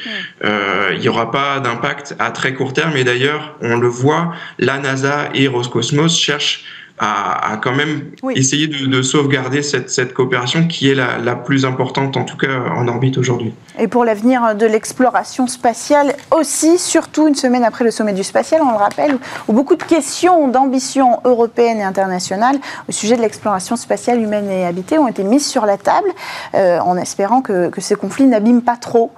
[0.45, 4.32] Euh, il n'y aura pas d'impact à très court terme, et d'ailleurs on le voit,
[4.59, 6.64] la NASA et Roscosmos cherchent
[7.03, 8.34] à, à, quand même oui.
[8.36, 12.36] essayer de, de, sauvegarder cette, cette coopération qui est la, la, plus importante, en tout
[12.36, 13.53] cas en orbite aujourd'hui.
[13.80, 18.62] Et pour l'avenir de l'exploration spatiale aussi, surtout une semaine après le sommet du spatial,
[18.62, 22.57] on le rappelle, où beaucoup de questions d'ambition européenne et internationale
[22.88, 26.09] au sujet de l'exploration spatiale humaine et habitée ont été mises sur la table,
[26.55, 29.11] euh, en espérant que, que ces conflits n'abîment pas trop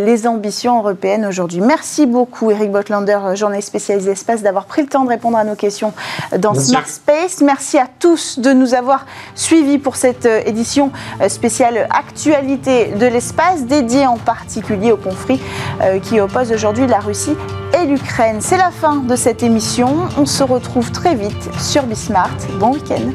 [0.00, 1.60] les ambitions européennes aujourd'hui.
[1.60, 5.54] Merci beaucoup Eric Botlander, journaliste spécialisé espace, d'avoir pris le temps de répondre à nos
[5.54, 5.92] questions
[6.38, 6.86] dans Bien Smart.
[6.86, 7.40] Space.
[7.40, 10.90] Merci à tous de nous avoir suivis pour cette euh, édition
[11.28, 15.40] spéciale Actualité de l'espace dédiée en particulier au conflit
[15.80, 17.36] euh, qui oppose aujourd'hui la Russie
[17.74, 18.38] et l'Ukraine.
[18.40, 19.88] C'est la fin de cette émission.
[20.18, 22.36] On se retrouve très vite sur Bismart.
[22.58, 23.12] Bon week-end.